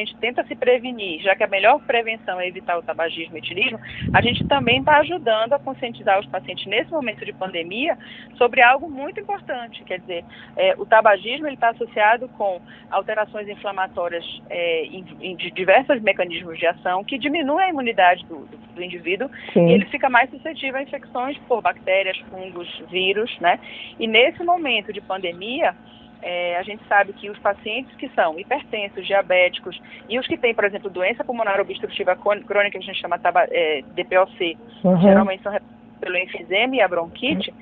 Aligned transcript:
gente 0.00 0.16
tenta 0.16 0.44
se 0.44 0.54
prevenir, 0.54 1.22
já 1.22 1.34
que 1.34 1.44
a 1.44 1.46
melhor 1.46 1.80
prevenção 1.80 2.40
é 2.40 2.48
evitar 2.48 2.78
o 2.78 2.82
tabagismo 2.82 3.36
e 3.36 3.40
o 3.40 3.42
etilismo, 3.42 3.78
a 4.12 4.20
gente 4.20 4.46
também 4.46 4.80
está 4.80 4.98
ajudando 4.98 5.52
a 5.52 5.58
conscientizar 5.58 6.18
os 6.18 6.26
pacientes 6.26 6.66
nesse 6.66 6.90
momento 6.90 7.24
de 7.24 7.32
pandemia 7.32 7.96
sobre 8.36 8.62
algo 8.62 8.90
muito 8.90 9.20
importante. 9.20 9.82
Quer 9.84 10.00
dizer, 10.00 10.24
é, 10.56 10.74
o 10.76 10.84
tabagismo 10.84 11.46
está 11.48 11.70
associado 11.70 12.28
com 12.30 12.60
alterações 12.90 13.48
inflamatórias 13.48 14.24
é, 14.48 14.84
em, 14.84 15.04
em, 15.20 15.36
de 15.36 15.50
diversos 15.50 16.00
mecanismos 16.00 16.58
de 16.58 16.66
ação 16.66 17.04
que 17.04 17.18
diminuem 17.18 17.66
a 17.66 17.70
imunidade 17.70 18.24
do, 18.26 18.46
do, 18.46 18.56
do 18.74 18.82
indivíduo 18.82 19.30
Sim. 19.52 19.68
e 19.68 19.72
ele 19.72 19.84
fica 19.86 20.08
mais 20.08 20.30
suscetível 20.30 20.76
a 20.76 20.82
infecções 20.82 21.36
por 21.48 21.60
bactérias, 21.62 22.18
fungos, 22.30 22.68
vírus, 22.90 23.36
né? 23.40 23.58
E 23.98 24.06
nesse 24.06 24.42
momento 24.42 24.92
de 24.92 25.00
pandemia, 25.00 25.74
é, 26.22 26.56
a 26.58 26.62
gente 26.62 26.82
sabe 26.88 27.12
que 27.12 27.30
os 27.30 27.38
pacientes 27.38 27.94
que 27.96 28.08
são 28.10 28.38
hipertensos, 28.38 29.06
diabéticos 29.06 29.80
e 30.08 30.18
os 30.18 30.26
que 30.26 30.36
têm, 30.36 30.54
por 30.54 30.64
exemplo, 30.64 30.90
doença 30.90 31.24
pulmonar 31.24 31.60
obstrutiva 31.60 32.16
crônica, 32.16 32.70
que 32.70 32.78
a 32.78 32.80
gente 32.80 33.00
chama 33.00 33.20
é, 33.50 33.82
DPOC, 33.94 34.58
uhum. 34.84 35.00
geralmente 35.00 35.42
são 35.42 35.56
pelo 36.00 36.16
enfisema 36.16 36.76
e 36.76 36.80
a 36.80 36.88
bronquite, 36.88 37.52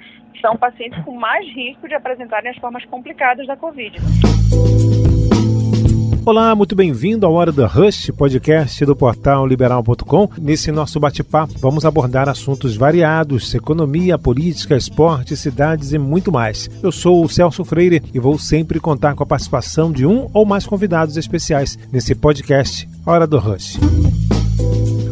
são 0.40 0.56
pacientes 0.56 1.02
com 1.04 1.12
mais 1.12 1.46
risco 1.48 1.88
de 1.88 1.94
apresentarem 1.94 2.50
as 2.50 2.56
formas 2.58 2.84
complicadas 2.84 3.46
da 3.46 3.56
Covid. 3.56 3.96
Olá, 6.28 6.54
muito 6.54 6.76
bem-vindo 6.76 7.24
ao 7.24 7.32
Hora 7.32 7.50
do 7.50 7.64
Rush, 7.64 8.10
podcast 8.10 8.84
do 8.84 8.94
portal 8.94 9.46
liberal.com. 9.46 10.28
Nesse 10.36 10.70
nosso 10.70 11.00
bate-papo, 11.00 11.54
vamos 11.58 11.86
abordar 11.86 12.28
assuntos 12.28 12.76
variados: 12.76 13.54
economia, 13.54 14.18
política, 14.18 14.76
esporte, 14.76 15.34
cidades 15.34 15.94
e 15.94 15.98
muito 15.98 16.30
mais. 16.30 16.68
Eu 16.82 16.92
sou 16.92 17.24
o 17.24 17.28
Celso 17.30 17.64
Freire 17.64 18.02
e 18.12 18.20
vou 18.20 18.38
sempre 18.38 18.78
contar 18.78 19.14
com 19.14 19.22
a 19.22 19.26
participação 19.26 19.90
de 19.90 20.04
um 20.04 20.28
ou 20.34 20.44
mais 20.44 20.66
convidados 20.66 21.16
especiais 21.16 21.78
nesse 21.90 22.14
podcast 22.14 22.86
Hora 23.06 23.26
do 23.26 23.38
Rush. 23.38 23.78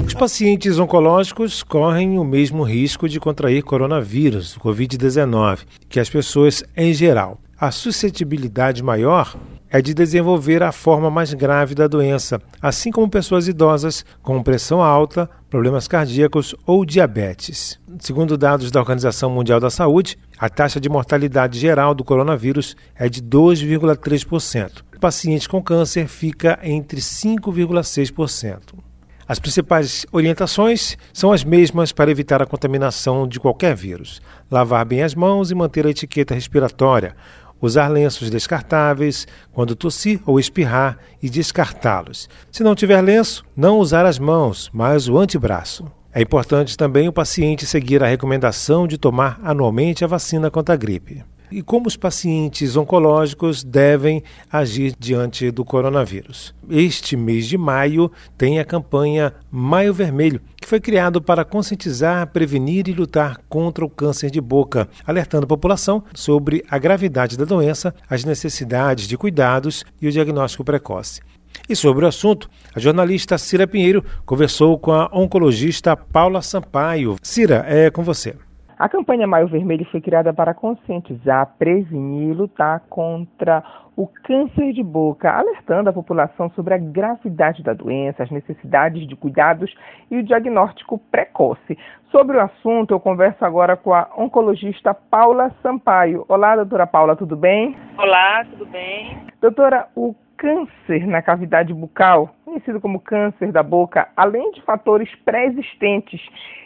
Os 0.07 0.13
pacientes 0.13 0.79
oncológicos 0.79 1.63
correm 1.63 2.19
o 2.19 2.25
mesmo 2.25 2.63
risco 2.63 3.09
de 3.09 3.19
contrair 3.19 3.63
coronavírus, 3.63 4.55
Covid-19, 4.59 5.61
que 5.89 5.99
as 5.99 6.11
pessoas 6.11 6.63
em 6.77 6.93
geral. 6.93 7.41
A 7.59 7.71
suscetibilidade 7.71 8.83
maior 8.83 9.35
é 9.71 9.81
de 9.81 9.95
desenvolver 9.95 10.63
a 10.63 10.73
forma 10.73 11.11
mais 11.11 11.35
grave 11.35 11.75
da 11.75 11.87
doença, 11.87 12.41
assim 12.61 12.91
como 12.91 13.11
pessoas 13.11 13.49
idosas 13.49 14.05
com 14.23 14.43
pressão 14.43 14.83
alta, 14.83 15.29
problemas 15.51 15.89
cardíacos 15.89 16.55
ou 16.67 16.85
diabetes. 16.85 17.79
Segundo 17.99 18.37
dados 18.37 18.71
da 18.71 18.81
Organização 18.81 19.31
Mundial 19.31 19.61
da 19.61 19.71
Saúde, 19.71 20.19
a 20.39 20.49
taxa 20.49 20.81
de 20.81 20.89
mortalidade 20.89 21.59
geral 21.59 21.95
do 21.95 22.05
coronavírus 22.05 22.77
é 22.95 23.09
de 23.09 23.23
2,3%. 23.23 24.83
O 24.97 25.01
paciente 25.01 25.49
com 25.49 25.63
câncer 25.63 26.09
fica 26.09 26.59
entre 26.63 27.01
5,6%. 27.01 28.87
As 29.29 29.41
principais 29.41 30.07
orientações 30.13 30.97
são 31.13 31.33
as 31.33 31.43
mesmas 31.43 31.91
para 31.91 32.11
evitar 32.13 32.41
a 32.41 32.47
contaminação 32.47 33.27
de 33.27 33.41
qualquer 33.41 33.75
vírus: 33.75 34.23
lavar 34.49 34.85
bem 34.85 35.03
as 35.03 35.17
mãos 35.17 35.51
e 35.51 35.55
manter 35.55 35.85
a 35.85 35.91
etiqueta 35.91 36.33
respiratória, 36.33 37.17
usar 37.61 37.89
lenços 37.89 38.31
descartáveis 38.31 39.27
quando 39.53 39.77
tossir 39.77 40.21
ou 40.27 40.39
espirrar 40.39 40.99
e 41.23 41.29
descartá-los. 41.31 42.29
Se 42.51 42.63
não 42.63 42.75
tiver 42.75 43.01
lenço, 43.01 43.45
não 43.57 43.79
usar 43.79 44.07
as 44.07 44.19
mãos, 44.19 44.71
mas 44.73 45.09
o 45.09 45.19
antebraço. 45.19 45.91
É 46.13 46.23
importante 46.23 46.77
também 46.77 47.09
o 47.09 47.13
paciente 47.13 47.67
seguir 47.67 48.03
a 48.03 48.07
recomendação 48.07 48.87
de 48.87 48.97
tomar 48.97 49.39
anualmente 49.43 50.05
a 50.05 50.09
vacina 50.09 50.51
contra 50.51 50.75
a 50.75 50.79
gripe 50.79 51.23
e 51.51 51.63
como 51.63 51.87
os 51.87 51.97
pacientes 51.97 52.77
oncológicos 52.77 53.63
devem 53.63 54.23
agir 54.51 54.95
diante 54.99 55.51
do 55.51 55.65
coronavírus. 55.65 56.55
Este 56.69 57.17
mês 57.17 57.47
de 57.47 57.57
maio 57.57 58.11
tem 58.37 58.59
a 58.59 58.65
campanha 58.65 59.35
Maio 59.51 59.95
Vermelho, 59.95 60.41
que 60.61 60.69
foi 60.69 60.81
criado 60.81 61.23
para 61.23 61.45
conscientizar, 61.45 62.27
prevenir 62.29 62.89
e 62.89 62.93
lutar 62.93 63.41
contra 63.49 63.85
o 63.85 63.91
câncer 63.91 64.31
de 64.31 64.41
boca, 64.41 64.89
alertando 65.07 65.45
a 65.45 65.49
população 65.49 66.03
sobre 66.15 66.65
a 66.69 66.79
gravidade 66.79 67.37
da 67.37 67.45
doença, 67.45 67.95
as 68.09 68.25
necessidades 68.25 69.07
de 69.07 69.17
cuidados 69.17 69.85
e 70.01 70.09
o 70.09 70.13
diagnóstico 70.13 70.65
precoce. 70.65 71.21
E 71.69 71.75
sobre 71.75 72.05
o 72.05 72.09
assunto, 72.09 72.49
a 72.75 72.81
jornalista 72.81 73.39
Cira 73.39 73.67
Pinheiro 73.67 74.05
conversou 74.25 74.79
com 74.79 74.93
a 74.93 75.09
oncologista 75.13 75.97
Paula 75.97 76.43
Sampaio. 76.43 77.17
Cira, 77.23 77.65
é 77.67 77.91
com 77.91 78.03
você. 78.03 78.35
A 78.79 78.91
campanha 78.91 79.27
Maio 79.27 79.49
Vermelho 79.49 79.87
foi 79.87 80.03
criada 80.03 80.35
para 80.35 80.53
conscientizar, 80.53 81.55
prevenir 81.59 82.29
e 82.29 82.35
lutar 82.35 82.81
contra 82.91 83.65
o 83.97 84.07
câncer 84.07 84.75
de 84.75 84.83
boca, 84.83 85.31
alertando 85.31 85.89
a 85.89 85.93
população 85.95 86.51
sobre 86.51 86.75
a 86.75 86.79
gravidade 86.79 87.63
da 87.63 87.73
doença, 87.73 88.23
as 88.23 88.31
necessidades 88.31 89.09
de 89.09 89.17
cuidados 89.17 89.75
e 90.11 90.19
o 90.19 90.23
diagnóstico 90.23 90.99
precoce. 91.11 91.79
Sobre 92.11 92.37
o 92.37 92.41
assunto, 92.43 92.93
eu 92.93 93.01
converso 93.01 93.43
agora 93.47 93.79
com 93.79 93.95
a 93.95 94.11
oncologista 94.15 94.93
Paula 94.93 95.51
Sampaio. 95.63 96.27
Olá, 96.29 96.55
doutora 96.55 96.87
Paula, 96.87 97.17
tudo 97.17 97.35
bem? 97.35 97.75
Olá, 97.97 98.45
tudo 98.45 98.67
bem. 98.67 99.23
Doutora, 99.41 99.89
o 99.97 100.15
câncer 100.37 101.07
na 101.07 101.23
cavidade 101.23 101.73
bucal, 101.73 102.35
conhecido 102.45 102.81
como 102.81 103.01
câncer 103.01 103.51
da 103.51 103.63
boca, 103.63 104.09
além 104.17 104.51
de 104.53 104.63
fatores 104.63 105.13
pré-existentes, 105.25 106.21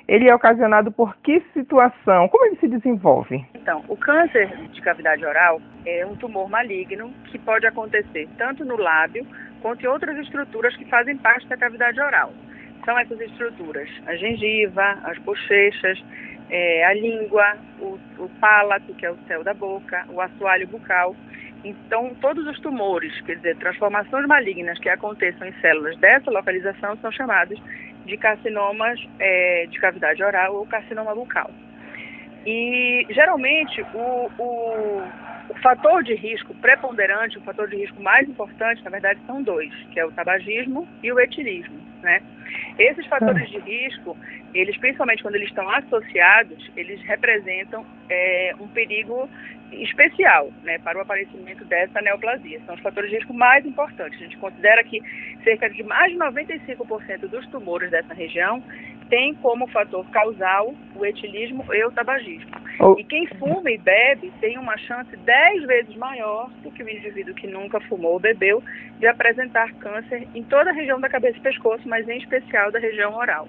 ele 0.06 0.28
é 0.28 0.34
ocasionado 0.34 0.90
por 0.90 1.16
que 1.18 1.40
situação? 1.52 2.28
Como 2.28 2.46
ele 2.46 2.56
se 2.56 2.68
desenvolve? 2.68 3.44
Então, 3.54 3.84
o 3.88 3.96
câncer 3.96 4.48
de 4.72 4.80
cavidade 4.80 5.24
oral 5.24 5.60
é 5.86 6.04
um 6.04 6.16
tumor 6.16 6.48
maligno 6.48 7.12
que 7.26 7.38
pode 7.38 7.66
acontecer 7.66 8.28
tanto 8.36 8.64
no 8.64 8.76
lábio 8.76 9.26
quanto 9.62 9.84
em 9.84 9.88
outras 9.88 10.16
estruturas 10.18 10.74
que 10.76 10.84
fazem 10.86 11.16
parte 11.16 11.46
da 11.48 11.56
cavidade 11.56 12.00
oral. 12.00 12.32
São 12.84 12.98
essas 12.98 13.20
estruturas 13.20 13.88
a 14.06 14.16
gengiva, 14.16 14.98
as 15.04 15.18
bochechas, 15.18 16.02
é, 16.50 16.84
a 16.84 16.94
língua, 16.94 17.56
o, 17.78 17.98
o 18.18 18.28
palato, 18.40 18.92
que 18.94 19.06
é 19.06 19.10
o 19.10 19.18
céu 19.28 19.44
da 19.44 19.54
boca, 19.54 20.04
o 20.08 20.20
assoalho 20.20 20.66
bucal 20.66 21.14
então, 21.64 22.14
todos 22.20 22.46
os 22.46 22.58
tumores, 22.60 23.18
quer 23.22 23.36
dizer, 23.36 23.56
transformações 23.56 24.26
malignas 24.26 24.78
que 24.78 24.88
aconteçam 24.88 25.46
em 25.46 25.52
células 25.60 25.96
dessa 25.98 26.30
localização 26.30 26.96
são 26.96 27.12
chamados 27.12 27.60
de 28.06 28.16
carcinomas 28.16 28.98
é, 29.18 29.66
de 29.70 29.78
cavidade 29.78 30.22
oral 30.22 30.56
ou 30.56 30.66
carcinoma 30.66 31.14
bucal. 31.14 31.50
E, 32.46 33.06
geralmente, 33.10 33.82
o, 33.92 34.30
o, 34.38 35.02
o 35.48 35.54
fator 35.60 36.02
de 36.02 36.14
risco 36.14 36.54
preponderante, 36.54 37.38
o 37.38 37.42
fator 37.42 37.68
de 37.68 37.76
risco 37.76 38.00
mais 38.02 38.28
importante, 38.28 38.82
na 38.84 38.90
verdade, 38.90 39.20
são 39.26 39.42
dois, 39.42 39.72
que 39.92 39.98
é 39.98 40.04
o 40.04 40.12
tabagismo 40.12 40.88
e 41.02 41.12
o 41.12 41.18
etilismo, 41.18 41.78
né? 42.02 42.22
Esses 42.78 43.06
fatores 43.06 43.48
de 43.48 43.58
risco, 43.58 44.16
eles 44.54 44.76
principalmente 44.78 45.22
quando 45.22 45.36
eles 45.36 45.48
estão 45.48 45.68
associados, 45.70 46.70
eles 46.76 47.00
representam 47.02 47.84
é, 48.08 48.54
um 48.58 48.66
perigo 48.68 49.28
especial 49.72 50.50
né, 50.62 50.78
para 50.78 50.98
o 50.98 51.02
aparecimento 51.02 51.64
dessa 51.64 52.00
neoplasia. 52.00 52.60
São 52.66 52.74
os 52.74 52.80
fatores 52.80 53.10
de 53.10 53.16
risco 53.16 53.32
mais 53.32 53.64
importantes. 53.64 54.20
A 54.20 54.24
gente 54.24 54.36
considera 54.38 54.82
que 54.82 55.00
cerca 55.44 55.70
de 55.70 55.82
mais 55.82 56.12
de 56.12 56.18
95% 56.18 57.28
dos 57.28 57.46
tumores 57.48 57.90
dessa 57.90 58.12
região 58.14 58.62
tem 59.10 59.34
como 59.34 59.66
fator 59.66 60.08
causal 60.10 60.72
o 60.94 61.04
etilismo 61.04 61.64
e 61.74 61.84
o 61.84 61.90
tabagismo. 61.90 62.50
Oh. 62.78 62.94
E 62.98 63.04
quem 63.04 63.26
fuma 63.26 63.70
e 63.70 63.76
bebe 63.76 64.32
tem 64.40 64.56
uma 64.56 64.76
chance 64.78 65.14
10 65.14 65.66
vezes 65.66 65.96
maior 65.96 66.48
do 66.62 66.70
que 66.70 66.82
o 66.82 66.88
indivíduo 66.88 67.34
que 67.34 67.46
nunca 67.46 67.80
fumou 67.80 68.12
ou 68.12 68.20
bebeu 68.20 68.62
de 68.98 69.06
apresentar 69.06 69.72
câncer 69.74 70.26
em 70.34 70.42
toda 70.44 70.70
a 70.70 70.72
região 70.72 71.00
da 71.00 71.08
cabeça 71.08 71.36
e 71.36 71.42
pescoço, 71.42 71.86
mas 71.86 72.08
em 72.08 72.18
especial 72.18 72.70
da 72.70 72.78
região 72.78 73.14
oral. 73.14 73.48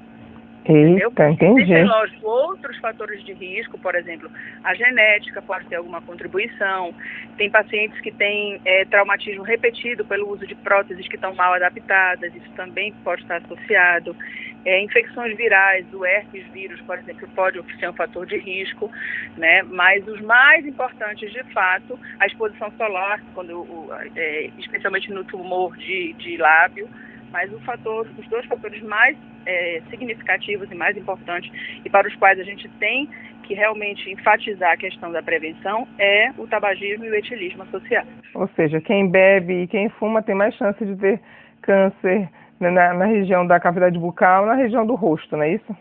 Eita, 0.64 1.30
entendi. 1.30 1.66
Tem, 1.66 1.86
lógico, 1.86 2.28
outros 2.28 2.78
fatores 2.78 3.24
de 3.24 3.34
risco, 3.34 3.80
por 3.80 3.96
exemplo, 3.96 4.30
a 4.64 4.76
genética 4.76 5.42
pode 5.42 5.66
ter 5.66 5.76
alguma 5.76 6.02
contribuição. 6.02 6.94
Tem 7.36 7.50
pacientes 7.50 8.00
que 8.02 8.12
têm 8.12 8.62
é, 8.64 8.86
traumatismo 8.86 9.44
repetido 9.44 10.06
pelo 10.06 10.30
uso 10.30 10.46
de 10.46 10.54
próteses 10.54 11.08
que 11.08 11.16
estão 11.16 11.34
mal 11.34 11.54
adaptadas, 11.54 12.34
isso 12.36 12.52
também 12.56 12.94
pode 13.04 13.24
estar 13.24 13.38
associado. 13.38 14.16
É, 14.64 14.80
infecções 14.84 15.36
virais, 15.36 15.92
o 15.92 16.06
herpes 16.06 16.46
vírus, 16.54 16.80
por 16.82 16.96
exemplo, 17.00 17.28
pode 17.36 17.60
ser 17.80 17.90
um 17.90 17.94
fator 17.94 18.28
de 18.28 18.38
risco, 18.38 18.92
né? 19.36 19.64
Mas 19.64 20.08
os 20.08 20.22
mais 20.22 20.64
importantes, 20.64 21.32
de 21.32 21.44
fato, 21.46 21.98
a 22.20 22.28
exposição 22.28 22.72
solar, 22.78 23.20
quando, 23.34 23.62
o, 23.62 23.90
é, 24.16 24.52
especialmente 24.60 25.12
no 25.12 25.24
tumor 25.24 25.76
de, 25.78 26.14
de 26.14 26.38
lábio, 26.38 26.88
mas 27.32 27.52
o 27.52 27.60
fator, 27.62 28.08
os 28.20 28.28
dois 28.28 28.46
fatores 28.46 28.84
mais 28.84 29.18
é, 29.46 29.82
significativos 29.90 30.72
e 30.72 30.76
mais 30.76 30.96
importantes 30.98 31.52
e 31.84 31.90
para 31.90 32.08
os 32.08 32.16
quais 32.16 32.40
a 32.40 32.44
gente 32.44 32.68
tem 32.80 33.10
que 33.44 33.54
realmente 33.54 34.10
enfatizar 34.10 34.72
a 34.72 34.78
questão 34.78 35.12
da 35.12 35.22
prevenção 35.22 35.88
é 35.98 36.32
o 36.38 36.48
tabagismo 36.48 37.06
e 37.06 37.10
o 37.10 37.16
etilismo 37.16 37.64
associados. 37.64 38.12
Ou 38.34 38.48
seja, 38.56 38.80
quem 38.80 39.10
bebe 39.10 39.64
e 39.64 39.68
quem 39.68 39.90
fuma 39.90 40.22
tem 40.22 40.36
mais 40.36 40.56
chance 40.56 40.84
de 40.86 40.96
ter 40.96 41.20
câncer 41.62 42.30
na, 42.60 42.94
na 42.94 43.06
região 43.06 43.46
da 43.46 43.60
cavidade 43.60 43.98
bucal, 43.98 44.46
na 44.46 44.54
região 44.54 44.86
do 44.86 44.96
rosto, 44.96 45.36
não 45.36 45.44
é 45.44 45.54
isso? 45.54 45.76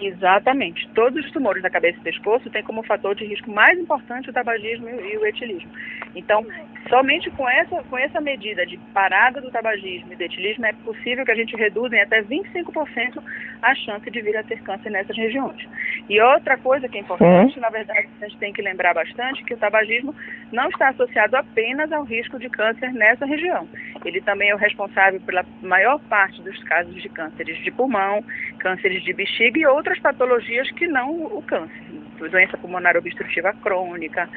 Exatamente. 0.00 0.88
Todos 0.90 1.24
os 1.24 1.32
tumores 1.32 1.62
da 1.62 1.70
cabeça 1.70 1.98
e 1.98 2.02
pescoço 2.02 2.50
têm 2.50 2.62
como 2.62 2.82
fator 2.82 3.14
de 3.14 3.24
risco 3.24 3.50
mais 3.50 3.78
importante 3.78 4.28
o 4.28 4.32
tabagismo 4.32 4.88
e 4.88 5.16
o 5.16 5.26
etilismo. 5.26 5.70
Então, 6.14 6.44
somente 6.88 7.30
com 7.30 7.48
essa, 7.48 7.82
com 7.84 7.98
essa 7.98 8.20
medida 8.20 8.66
de 8.66 8.76
parada 8.92 9.40
do 9.40 9.50
tabagismo 9.50 10.12
e 10.12 10.16
do 10.16 10.22
etilismo 10.22 10.66
é 10.66 10.72
possível 10.72 11.24
que 11.24 11.30
a 11.30 11.36
gente 11.36 11.56
reduza 11.56 11.96
em 11.96 12.00
até 12.00 12.22
25% 12.22 13.22
a 13.62 13.74
chance 13.74 14.10
de 14.10 14.20
vir 14.20 14.36
a 14.36 14.42
ter 14.42 14.60
câncer 14.62 14.90
nessas 14.90 15.16
regiões. 15.16 15.66
E 16.08 16.20
outra 16.20 16.56
coisa 16.58 16.88
que 16.88 16.98
é 16.98 17.00
importante, 17.00 17.56
uhum. 17.56 17.62
na 17.62 17.68
verdade, 17.70 18.08
a 18.20 18.28
gente 18.28 18.38
tem 18.38 18.52
que 18.52 18.62
lembrar 18.62 18.94
bastante 18.94 19.44
que 19.44 19.54
o 19.54 19.56
tabagismo 19.56 20.14
não 20.52 20.68
está 20.68 20.88
associado 20.90 21.36
apenas 21.36 21.90
ao 21.90 22.04
risco 22.04 22.38
de 22.38 22.48
câncer 22.48 22.92
nessa 22.92 23.26
região. 23.26 23.68
Ele 24.04 24.20
também 24.20 24.50
é 24.50 24.54
o 24.54 24.58
responsável 24.58 25.20
pela 25.20 25.44
maior 25.62 25.98
parte 26.08 26.40
dos 26.42 26.62
casos 26.64 26.94
de 27.02 27.08
cânceres 27.08 27.58
de 27.64 27.70
pulmão, 27.70 28.22
cânceres 28.58 29.02
de 29.02 29.12
bexiga 29.12 29.58
e 29.58 29.66
outras 29.66 29.98
patologias 29.98 30.70
que 30.72 30.86
não 30.86 31.10
o 31.10 31.42
câncer, 31.42 31.82
doença 32.16 32.56
pulmonar 32.56 32.96
obstrutiva 32.96 33.52
crônica. 33.62 34.28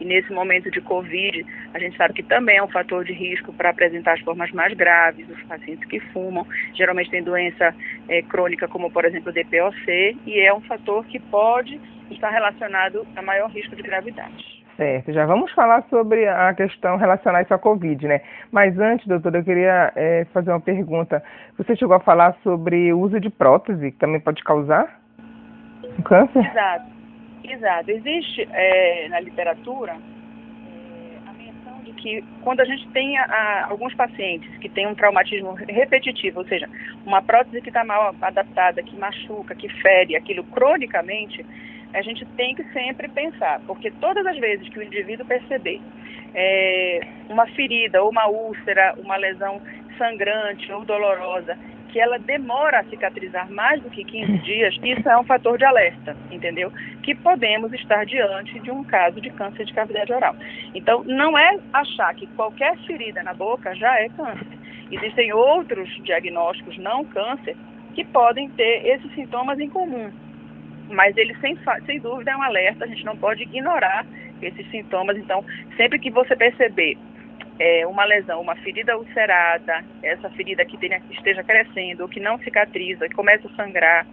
E 0.00 0.04
nesse 0.04 0.32
momento 0.32 0.70
de 0.70 0.80
Covid, 0.80 1.44
a 1.72 1.78
gente 1.78 1.96
sabe 1.96 2.14
que 2.14 2.22
também 2.22 2.58
é 2.58 2.62
um 2.62 2.68
fator 2.68 3.04
de 3.04 3.12
risco 3.12 3.52
para 3.52 3.70
apresentar 3.70 4.14
as 4.14 4.20
formas 4.20 4.50
mais 4.52 4.74
graves, 4.74 5.28
os 5.28 5.42
pacientes 5.44 5.88
que 5.88 6.00
fumam, 6.12 6.46
geralmente 6.74 7.10
tem 7.10 7.22
doença 7.22 7.74
é, 8.08 8.22
crônica 8.22 8.68
como, 8.68 8.90
por 8.90 9.04
exemplo, 9.04 9.30
o 9.30 9.32
DPOC, 9.32 10.18
e 10.26 10.40
é 10.40 10.52
um 10.52 10.60
fator 10.62 11.04
que 11.06 11.18
pode 11.18 11.80
estar 12.10 12.30
relacionado 12.30 13.06
a 13.16 13.22
maior 13.22 13.50
risco 13.50 13.74
de 13.74 13.82
gravidade. 13.82 14.56
Certo, 14.76 15.10
já 15.10 15.24
vamos 15.24 15.50
falar 15.52 15.82
sobre 15.88 16.28
a 16.28 16.52
questão 16.52 16.98
relacionada 16.98 17.44
isso 17.44 17.54
à 17.54 17.58
Covid, 17.58 18.06
né? 18.06 18.20
Mas 18.52 18.78
antes, 18.78 19.06
doutora, 19.06 19.38
eu 19.38 19.44
queria 19.44 19.90
é, 19.96 20.26
fazer 20.34 20.50
uma 20.50 20.60
pergunta. 20.60 21.22
Você 21.56 21.74
chegou 21.74 21.96
a 21.96 22.00
falar 22.00 22.36
sobre 22.42 22.92
o 22.92 23.00
uso 23.00 23.18
de 23.18 23.30
prótese, 23.30 23.90
que 23.90 23.96
também 23.96 24.20
pode 24.20 24.44
causar 24.44 25.00
um 25.98 26.02
câncer? 26.02 26.44
Exato, 26.44 26.84
exato. 27.52 27.90
Existe 27.90 28.48
é, 28.52 29.08
na 29.08 29.20
literatura 29.20 29.92
é, 29.92 31.28
a 31.28 31.32
menção 31.32 31.82
de 31.84 31.92
que 31.92 32.24
quando 32.42 32.60
a 32.60 32.64
gente 32.64 32.86
tem 32.88 33.16
a, 33.18 33.66
alguns 33.68 33.94
pacientes 33.94 34.48
que 34.58 34.68
têm 34.68 34.86
um 34.86 34.94
traumatismo 34.94 35.52
repetitivo, 35.52 36.40
ou 36.40 36.46
seja, 36.46 36.68
uma 37.04 37.22
prótese 37.22 37.60
que 37.60 37.68
está 37.68 37.84
mal 37.84 38.14
adaptada, 38.20 38.82
que 38.82 38.96
machuca, 38.96 39.54
que 39.54 39.68
fere 39.80 40.16
aquilo 40.16 40.44
cronicamente, 40.44 41.44
a 41.94 42.02
gente 42.02 42.24
tem 42.36 42.54
que 42.54 42.64
sempre 42.72 43.08
pensar, 43.08 43.60
porque 43.66 43.90
todas 43.90 44.26
as 44.26 44.36
vezes 44.38 44.68
que 44.68 44.78
o 44.78 44.82
indivíduo 44.82 45.24
perceber 45.24 45.80
é, 46.34 47.00
uma 47.28 47.46
ferida 47.48 48.02
ou 48.02 48.10
uma 48.10 48.28
úlcera, 48.28 48.94
uma 48.98 49.16
lesão 49.16 49.60
sangrante 49.96 50.70
ou 50.70 50.84
dolorosa, 50.84 51.56
que 51.96 52.00
ela 52.00 52.18
demora 52.18 52.80
a 52.80 52.84
cicatrizar 52.84 53.50
mais 53.50 53.82
do 53.82 53.88
que 53.88 54.04
15 54.04 54.38
dias, 54.40 54.74
isso 54.84 55.08
é 55.08 55.18
um 55.18 55.24
fator 55.24 55.56
de 55.56 55.64
alerta, 55.64 56.14
entendeu? 56.30 56.70
Que 57.02 57.14
podemos 57.14 57.72
estar 57.72 58.04
diante 58.04 58.60
de 58.60 58.70
um 58.70 58.84
caso 58.84 59.18
de 59.18 59.30
câncer 59.30 59.64
de 59.64 59.72
cavidade 59.72 60.12
oral. 60.12 60.36
Então, 60.74 61.02
não 61.04 61.38
é 61.38 61.58
achar 61.72 62.14
que 62.14 62.26
qualquer 62.26 62.76
ferida 62.80 63.22
na 63.22 63.32
boca 63.32 63.74
já 63.74 63.98
é 63.98 64.10
câncer. 64.10 64.58
Existem 64.92 65.32
outros 65.32 65.88
diagnósticos 66.04 66.76
não 66.76 67.02
câncer 67.06 67.56
que 67.94 68.04
podem 68.04 68.50
ter 68.50 68.86
esses 68.86 69.10
sintomas 69.14 69.58
em 69.58 69.70
comum 69.70 70.12
mas 70.88 71.16
ele 71.16 71.34
sem, 71.40 71.58
sem 71.84 71.98
dúvida 71.98 72.30
é 72.30 72.36
um 72.36 72.42
alerta, 72.42 72.84
a 72.84 72.86
gente 72.86 73.04
não 73.04 73.16
pode 73.16 73.42
ignorar 73.42 74.06
esses 74.40 74.70
sintomas. 74.70 75.16
Então, 75.16 75.44
sempre 75.76 75.98
que 75.98 76.12
você 76.12 76.36
perceber 76.36 76.96
é, 77.58 77.86
uma 77.86 78.04
lesão, 78.04 78.40
uma 78.40 78.56
ferida 78.56 78.96
ulcerada, 78.96 79.84
essa 80.02 80.28
ferida 80.30 80.64
que 80.64 80.76
tenha, 80.76 81.00
esteja 81.10 81.42
crescendo, 81.42 82.02
ou 82.02 82.08
que 82.08 82.20
não 82.20 82.38
cicatriza, 82.38 83.08
que 83.08 83.14
começa 83.14 83.48
a 83.48 83.56
sangrar, 83.56 84.06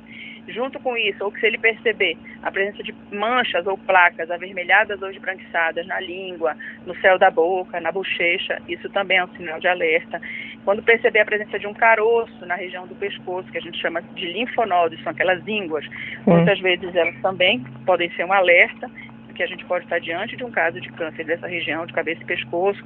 junto 0.48 0.80
com 0.80 0.96
isso, 0.98 1.24
ou 1.24 1.32
que 1.32 1.40
se 1.40 1.48
ele 1.48 1.58
perceber 1.58 2.18
a 2.42 2.52
presença 2.52 2.84
de 2.84 2.94
manchas 3.12 3.66
ou 3.66 3.78
placas 3.78 4.30
avermelhadas 4.30 5.02
ou 5.02 5.10
esbranquiçadas 5.10 5.88
na 5.88 6.00
língua, 6.00 6.56
no 6.86 6.96
céu 7.00 7.18
da 7.18 7.32
boca, 7.32 7.80
na 7.80 7.92
bochecha, 7.92 8.62
isso 8.68 8.90
também 8.90 9.18
é 9.18 9.24
um 9.24 9.36
sinal 9.36 9.60
de 9.60 9.68
alerta. 9.68 10.22
Quando 10.66 10.84
perceber 10.84 11.20
a 11.20 11.26
presença 11.26 11.58
de 11.60 11.68
um 11.68 11.74
caroço 11.74 12.46
na 12.46 12.56
região 12.56 12.86
do 12.88 12.96
pescoço, 12.96 13.52
que 13.52 13.58
a 13.58 13.62
gente 13.62 13.80
chama 13.80 14.02
de 14.02 14.26
linfonodos, 14.26 15.02
são 15.02 15.12
aquelas 15.12 15.46
ínguas, 15.48 15.86
muitas 16.26 16.60
vezes 16.60 16.94
elas 16.96 17.16
também 17.22 17.64
podem 17.86 18.10
ser 18.12 18.26
um 18.26 18.34
alerta 18.34 18.90
que 19.34 19.44
a 19.44 19.48
gente 19.48 19.66
pode 19.66 19.86
estar 19.86 20.00
diante 20.00 20.36
de 20.36 20.44
um 20.44 20.52
caso 20.52 20.80
de 20.80 20.92
câncer 20.92 21.26
dessa 21.26 21.48
região 21.48 21.86
de 21.86 21.94
cabeça 21.94 22.22
e 22.22 22.26
pescoço, 22.26 22.84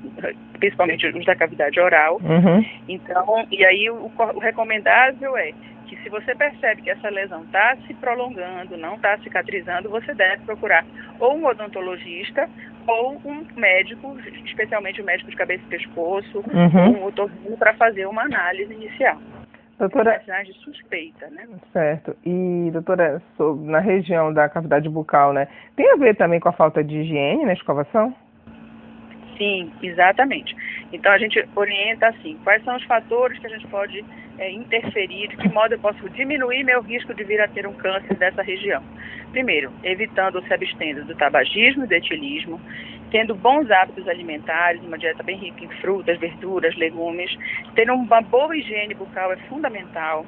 principalmente 0.59 1.07
os 1.07 1.25
da 1.25 1.35
cavidade 1.35 1.79
oral. 1.79 2.19
Uhum. 2.23 2.65
Então, 2.87 3.45
e 3.51 3.65
aí 3.65 3.89
o, 3.89 4.11
o 4.17 4.39
recomendável 4.39 5.35
é 5.37 5.51
que 5.87 5.97
se 6.03 6.09
você 6.09 6.35
percebe 6.35 6.81
que 6.81 6.89
essa 6.89 7.09
lesão 7.09 7.43
está 7.43 7.75
se 7.87 7.93
prolongando, 7.93 8.77
não 8.77 8.95
está 8.95 9.17
cicatrizando, 9.19 9.89
você 9.89 10.13
deve 10.13 10.43
procurar 10.43 10.85
ou 11.19 11.37
um 11.37 11.45
odontologista 11.45 12.49
ou 12.85 13.21
um 13.25 13.45
médico, 13.55 14.17
especialmente 14.45 14.99
o 15.01 15.03
um 15.03 15.05
médico 15.05 15.29
de 15.29 15.35
cabeça 15.35 15.63
e 15.65 15.69
pescoço, 15.69 16.43
uhum. 16.53 16.99
um 16.99 17.05
otorrino, 17.05 17.57
para 17.57 17.73
fazer 17.73 18.05
uma 18.05 18.23
análise 18.23 18.73
inicial. 18.73 19.19
Doutora, 19.79 20.19
de 20.43 20.53
suspeita, 20.53 21.29
né? 21.29 21.47
Certo. 21.71 22.15
E, 22.25 22.71
doutora, 22.71 23.21
na 23.61 23.79
região 23.79 24.33
da 24.33 24.49
cavidade 24.49 24.89
bucal, 24.89 25.33
né, 25.33 25.47
tem 25.75 25.91
a 25.91 25.95
ver 25.95 26.15
também 26.15 26.39
com 26.39 26.49
a 26.49 26.53
falta 26.53 26.83
de 26.83 26.97
higiene 26.97 27.45
na 27.45 27.53
escovação? 27.53 28.13
Sim, 29.37 29.71
exatamente. 29.83 30.55
Então 30.91 31.11
a 31.11 31.17
gente 31.19 31.47
orienta 31.55 32.07
assim, 32.07 32.39
quais 32.43 32.63
são 32.63 32.75
os 32.75 32.83
fatores 32.85 33.37
que 33.37 33.45
a 33.45 33.49
gente 33.51 33.67
pode 33.67 34.03
é, 34.39 34.51
interferir, 34.51 35.27
de 35.27 35.37
que 35.37 35.49
modo 35.49 35.73
eu 35.73 35.79
posso 35.79 36.09
diminuir 36.09 36.63
meu 36.63 36.81
risco 36.81 37.13
de 37.13 37.23
vir 37.23 37.39
a 37.39 37.47
ter 37.47 37.67
um 37.67 37.73
câncer 37.73 38.15
dessa 38.15 38.41
região. 38.41 38.81
Primeiro, 39.31 39.71
evitando 39.83 40.41
se 40.43 40.53
abstendo 40.53 41.05
do 41.05 41.15
tabagismo 41.15 41.83
e 41.83 41.87
do 41.87 41.93
etilismo, 41.93 42.59
tendo 43.17 43.33
bons 43.33 43.71
hábitos 43.71 44.07
alimentares, 44.07 44.79
uma 44.83 44.95
dieta 44.95 45.23
bem 45.23 45.37
rica 45.37 45.65
em 45.65 45.69
frutas, 45.81 46.19
verduras, 46.19 46.75
legumes, 46.75 47.35
ter 47.73 47.89
uma 47.89 48.21
boa 48.21 48.55
higiene 48.55 48.93
bucal 48.93 49.33
é 49.33 49.37
fundamental, 49.49 50.23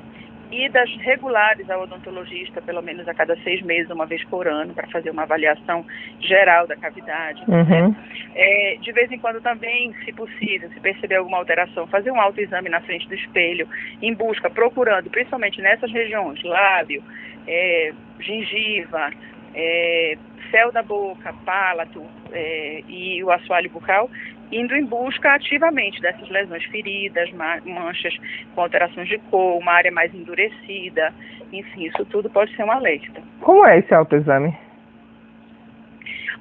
idas 0.51 0.89
regulares 1.01 1.69
ao 1.69 1.83
odontologista, 1.83 2.59
pelo 2.63 2.81
menos 2.81 3.07
a 3.07 3.13
cada 3.13 3.35
seis 3.43 3.61
meses, 3.61 3.91
uma 3.91 4.07
vez 4.07 4.23
por 4.23 4.47
ano, 4.47 4.73
para 4.73 4.87
fazer 4.87 5.11
uma 5.11 5.21
avaliação 5.21 5.85
geral 6.19 6.65
da 6.65 6.75
cavidade. 6.77 7.43
Uhum. 7.47 7.89
Né? 7.89 7.95
É, 8.33 8.77
de 8.81 8.91
vez 8.91 9.11
em 9.11 9.19
quando 9.19 9.39
também, 9.39 9.93
se 10.03 10.11
possível, 10.11 10.67
se 10.69 10.79
perceber 10.79 11.17
alguma 11.17 11.37
alteração, 11.37 11.85
fazer 11.85 12.09
um 12.09 12.19
autoexame 12.19 12.69
na 12.69 12.81
frente 12.81 13.07
do 13.07 13.13
espelho, 13.13 13.67
em 14.01 14.15
busca, 14.15 14.49
procurando, 14.49 15.11
principalmente 15.11 15.61
nessas 15.61 15.91
regiões, 15.91 16.41
lábio, 16.41 17.03
é, 17.47 17.93
gengiva, 18.19 19.11
é, 19.53 20.17
céu 20.51 20.71
da 20.71 20.81
boca, 20.81 21.33
palato 21.45 22.03
é, 22.31 22.83
e 22.87 23.23
o 23.23 23.31
assoalho 23.31 23.69
bucal, 23.69 24.09
indo 24.51 24.75
em 24.75 24.85
busca 24.85 25.33
ativamente 25.33 26.01
dessas 26.01 26.27
lesões 26.29 26.63
feridas, 26.65 27.29
manchas 27.31 28.15
com 28.55 28.61
alterações 28.61 29.07
de 29.07 29.17
cor, 29.29 29.59
uma 29.59 29.73
área 29.73 29.91
mais 29.91 30.13
endurecida, 30.13 31.13
enfim, 31.51 31.85
isso 31.85 32.05
tudo 32.05 32.29
pode 32.29 32.55
ser 32.55 32.63
um 32.63 32.71
alerta. 32.71 33.21
Como 33.41 33.65
é 33.65 33.79
esse 33.79 33.93
autoexame? 33.93 34.55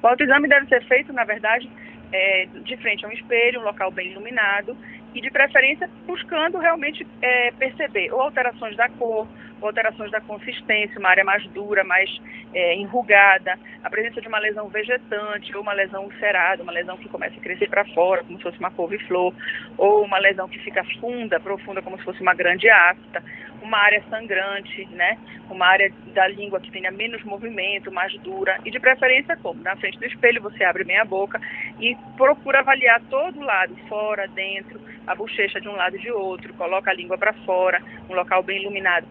O 0.01 0.07
autoexame 0.07 0.47
deve 0.47 0.67
ser 0.67 0.83
feito, 0.85 1.11
na 1.13 1.23
verdade, 1.23 1.69
é, 2.11 2.47
de 2.63 2.77
frente 2.77 3.05
a 3.05 3.09
um 3.09 3.11
espelho, 3.11 3.59
um 3.59 3.63
local 3.63 3.91
bem 3.91 4.11
iluminado 4.11 4.75
e, 5.13 5.21
de 5.21 5.31
preferência, 5.31 5.89
buscando 6.05 6.57
realmente 6.57 7.05
é, 7.21 7.51
perceber 7.51 8.11
ou 8.13 8.21
alterações 8.21 8.75
da 8.75 8.89
cor, 8.89 9.27
alterações 9.61 10.11
da 10.11 10.21
consistência, 10.21 10.99
uma 10.99 11.09
área 11.09 11.23
mais 11.23 11.45
dura, 11.47 11.83
mais 11.83 12.09
é, 12.53 12.75
enrugada, 12.75 13.57
a 13.83 13.89
presença 13.89 14.21
de 14.21 14.27
uma 14.27 14.39
lesão 14.39 14.67
vegetante 14.69 15.55
ou 15.55 15.61
uma 15.61 15.73
lesão 15.73 16.05
ulcerada, 16.05 16.63
uma 16.63 16.71
lesão 16.71 16.97
que 16.97 17.09
começa 17.09 17.35
a 17.35 17.41
crescer 17.41 17.69
para 17.69 17.85
fora, 17.85 18.23
como 18.23 18.37
se 18.37 18.43
fosse 18.43 18.59
uma 18.59 18.71
couve-flor, 18.71 19.33
ou 19.77 20.03
uma 20.03 20.17
lesão 20.17 20.47
que 20.47 20.59
fica 20.59 20.83
funda, 20.99 21.39
profunda, 21.39 21.81
como 21.81 21.97
se 21.97 22.03
fosse 22.03 22.21
uma 22.21 22.33
grande 22.33 22.69
afta, 22.69 23.23
uma 23.61 23.77
área 23.77 24.01
sangrante, 24.09 24.85
né? 24.91 25.17
Uma 25.49 25.67
área 25.67 25.91
da 26.13 26.27
língua 26.27 26.59
que 26.59 26.71
tenha 26.71 26.91
menos 26.91 27.23
movimento, 27.23 27.91
mais 27.91 28.13
dura, 28.19 28.57
e 28.65 28.71
de 28.71 28.79
preferência 28.79 29.35
como? 29.37 29.61
Na 29.61 29.75
frente 29.75 29.99
do 29.99 30.05
espelho 30.05 30.41
você 30.41 30.63
abre 30.63 30.83
bem 30.83 30.97
a 30.97 31.05
boca 31.05 31.39
e 31.79 31.95
procura 32.15 32.59
avaliar 32.59 33.01
todo 33.09 33.39
o 33.39 33.43
lado, 33.43 33.75
fora, 33.87 34.27
dentro, 34.27 34.79
a 35.07 35.15
bochecha 35.15 35.59
de 35.59 35.67
um 35.67 35.75
lado 35.75 35.95
e 35.95 35.99
de 35.99 36.11
outro, 36.11 36.53
coloca 36.53 36.91
a 36.91 36.93
língua 36.93 37.17
para 37.17 37.33
fora, 37.45 37.81
um 38.09 38.13
local 38.13 38.43
bem 38.43 38.61
iluminado 38.61 39.07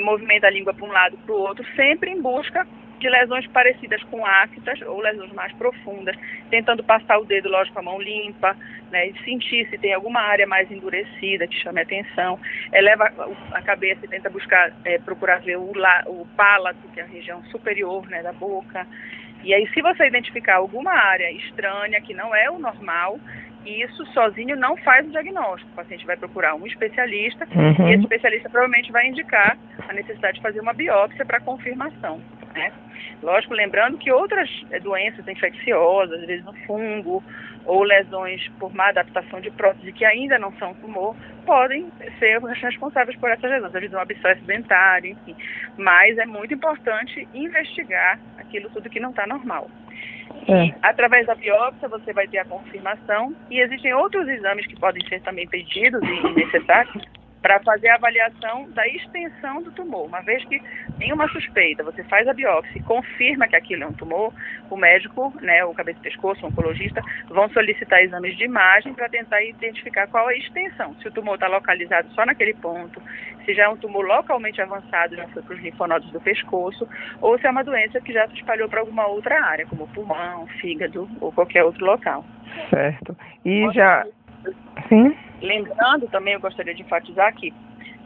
movimenta 0.00 0.46
a 0.46 0.50
língua 0.50 0.74
para 0.74 0.84
um 0.84 0.92
lado 0.92 1.16
para 1.18 1.32
o 1.32 1.38
outro, 1.38 1.64
sempre 1.76 2.10
em 2.10 2.20
busca 2.20 2.66
de 2.98 3.08
lesões 3.08 3.46
parecidas 3.46 4.02
com 4.04 4.26
ácidas 4.26 4.80
ou 4.82 5.00
lesões 5.00 5.32
mais 5.32 5.52
profundas, 5.52 6.16
tentando 6.50 6.82
passar 6.82 7.18
o 7.18 7.24
dedo, 7.24 7.48
lógico, 7.48 7.74
com 7.74 7.80
a 7.80 7.84
mão 7.84 8.00
limpa, 8.00 8.56
né, 8.90 9.08
e 9.08 9.22
sentir 9.22 9.68
se 9.70 9.78
tem 9.78 9.94
alguma 9.94 10.20
área 10.20 10.48
mais 10.48 10.68
endurecida 10.68 11.46
que 11.46 11.54
chame 11.54 11.80
atenção. 11.80 12.40
Eleva 12.72 13.12
a 13.52 13.62
cabeça 13.62 14.04
e 14.04 14.08
tenta 14.08 14.28
buscar, 14.28 14.72
é, 14.84 14.98
procurar 14.98 15.40
ver 15.40 15.58
o, 15.58 15.72
la, 15.76 16.02
o 16.06 16.26
palato, 16.36 16.88
que 16.92 16.98
é 16.98 17.04
a 17.04 17.06
região 17.06 17.40
superior 17.44 18.04
né, 18.08 18.20
da 18.20 18.32
boca. 18.32 18.84
E 19.44 19.54
aí, 19.54 19.68
se 19.72 19.80
você 19.80 20.08
identificar 20.08 20.56
alguma 20.56 20.90
área 20.92 21.30
estranha, 21.30 22.00
que 22.00 22.12
não 22.12 22.34
é 22.34 22.50
o 22.50 22.58
normal, 22.58 23.20
isso 23.68 24.04
sozinho 24.12 24.56
não 24.56 24.76
faz 24.78 25.06
o 25.06 25.10
diagnóstico. 25.10 25.70
O 25.72 25.76
paciente 25.76 26.06
vai 26.06 26.16
procurar 26.16 26.54
um 26.54 26.66
especialista 26.66 27.46
uhum. 27.54 27.88
e 27.88 27.92
esse 27.92 28.02
especialista 28.02 28.48
provavelmente 28.48 28.92
vai 28.92 29.06
indicar 29.06 29.58
a 29.88 29.92
necessidade 29.92 30.36
de 30.36 30.42
fazer 30.42 30.60
uma 30.60 30.72
biópsia 30.72 31.24
para 31.24 31.40
confirmação. 31.40 32.20
Né? 32.58 32.72
Lógico, 33.22 33.54
lembrando 33.54 33.98
que 33.98 34.10
outras 34.10 34.48
eh, 34.70 34.80
doenças 34.80 35.26
infecciosas, 35.26 36.20
às 36.20 36.26
vezes 36.26 36.44
no 36.44 36.52
fungo, 36.66 37.22
ou 37.64 37.84
lesões 37.84 38.48
por 38.58 38.74
má 38.74 38.88
adaptação 38.88 39.40
de 39.40 39.50
prótese 39.50 39.92
que 39.92 40.04
ainda 40.04 40.38
não 40.38 40.52
são 40.58 40.74
tumor, 40.74 41.14
podem 41.46 41.90
ser 42.18 42.40
responsáveis 42.40 43.16
por 43.18 43.30
essas 43.30 43.50
lesões, 43.50 43.74
às 43.74 43.80
vezes 43.80 43.94
um 43.94 44.00
abscesso 44.00 44.42
dentário, 44.44 45.10
enfim. 45.10 45.36
Mas 45.76 46.18
é 46.18 46.26
muito 46.26 46.54
importante 46.54 47.28
investigar 47.32 48.18
aquilo 48.38 48.70
tudo 48.70 48.90
que 48.90 48.98
não 48.98 49.10
está 49.10 49.26
normal. 49.26 49.70
É. 50.48 50.74
Através 50.82 51.26
da 51.26 51.34
biópsia 51.34 51.88
você 51.88 52.12
vai 52.12 52.26
ter 52.26 52.38
a 52.38 52.44
confirmação 52.44 53.34
e 53.50 53.60
existem 53.60 53.92
outros 53.94 54.26
exames 54.28 54.66
que 54.66 54.78
podem 54.80 55.06
ser 55.06 55.20
também 55.20 55.46
pedidos 55.46 56.02
e 56.02 56.34
necessários 56.34 57.04
para 57.40 57.60
fazer 57.60 57.88
a 57.88 57.94
avaliação 57.94 58.68
da 58.70 58.86
extensão 58.88 59.62
do 59.62 59.70
tumor. 59.72 60.06
Uma 60.06 60.20
vez 60.22 60.44
que 60.44 60.60
tem 60.98 61.12
uma 61.12 61.28
suspeita, 61.28 61.84
você 61.84 62.02
faz 62.04 62.26
a 62.26 62.32
biópsia 62.32 62.78
e 62.78 62.82
confirma 62.82 63.46
que 63.46 63.56
aquilo 63.56 63.84
é 63.84 63.86
um 63.86 63.92
tumor, 63.92 64.32
o 64.70 64.76
médico, 64.76 65.32
né, 65.40 65.64
o 65.64 65.72
cabeça 65.72 65.98
e 66.00 66.02
pescoço, 66.02 66.44
o 66.44 66.48
oncologista, 66.48 67.00
vão 67.28 67.48
solicitar 67.50 68.02
exames 68.02 68.36
de 68.36 68.44
imagem 68.44 68.92
para 68.94 69.08
tentar 69.08 69.42
identificar 69.42 70.06
qual 70.08 70.28
é 70.30 70.34
a 70.34 70.38
extensão. 70.38 70.94
Se 71.00 71.08
o 71.08 71.12
tumor 71.12 71.34
está 71.34 71.46
localizado 71.46 72.10
só 72.14 72.26
naquele 72.26 72.54
ponto, 72.54 73.00
se 73.44 73.54
já 73.54 73.64
é 73.64 73.68
um 73.68 73.76
tumor 73.76 74.04
localmente 74.04 74.60
avançado, 74.60 75.16
já 75.16 75.26
foi 75.28 75.42
para 75.42 75.54
os 75.54 75.62
linfonodos 75.62 76.10
do 76.10 76.20
pescoço, 76.20 76.86
ou 77.20 77.38
se 77.38 77.46
é 77.46 77.50
uma 77.50 77.64
doença 77.64 78.00
que 78.00 78.12
já 78.12 78.26
se 78.28 78.34
espalhou 78.34 78.68
para 78.68 78.80
alguma 78.80 79.06
outra 79.06 79.42
área, 79.42 79.66
como 79.66 79.88
pulmão, 79.88 80.46
fígado 80.60 81.08
ou 81.20 81.32
qualquer 81.32 81.64
outro 81.64 81.84
local. 81.86 82.24
Certo. 82.68 83.16
E 83.44 83.66
já. 83.72 84.04
Sim? 84.88 85.16
Lembrando 85.40 86.08
também, 86.08 86.34
eu 86.34 86.40
gostaria 86.40 86.74
de 86.74 86.82
enfatizar 86.82 87.34
que 87.34 87.52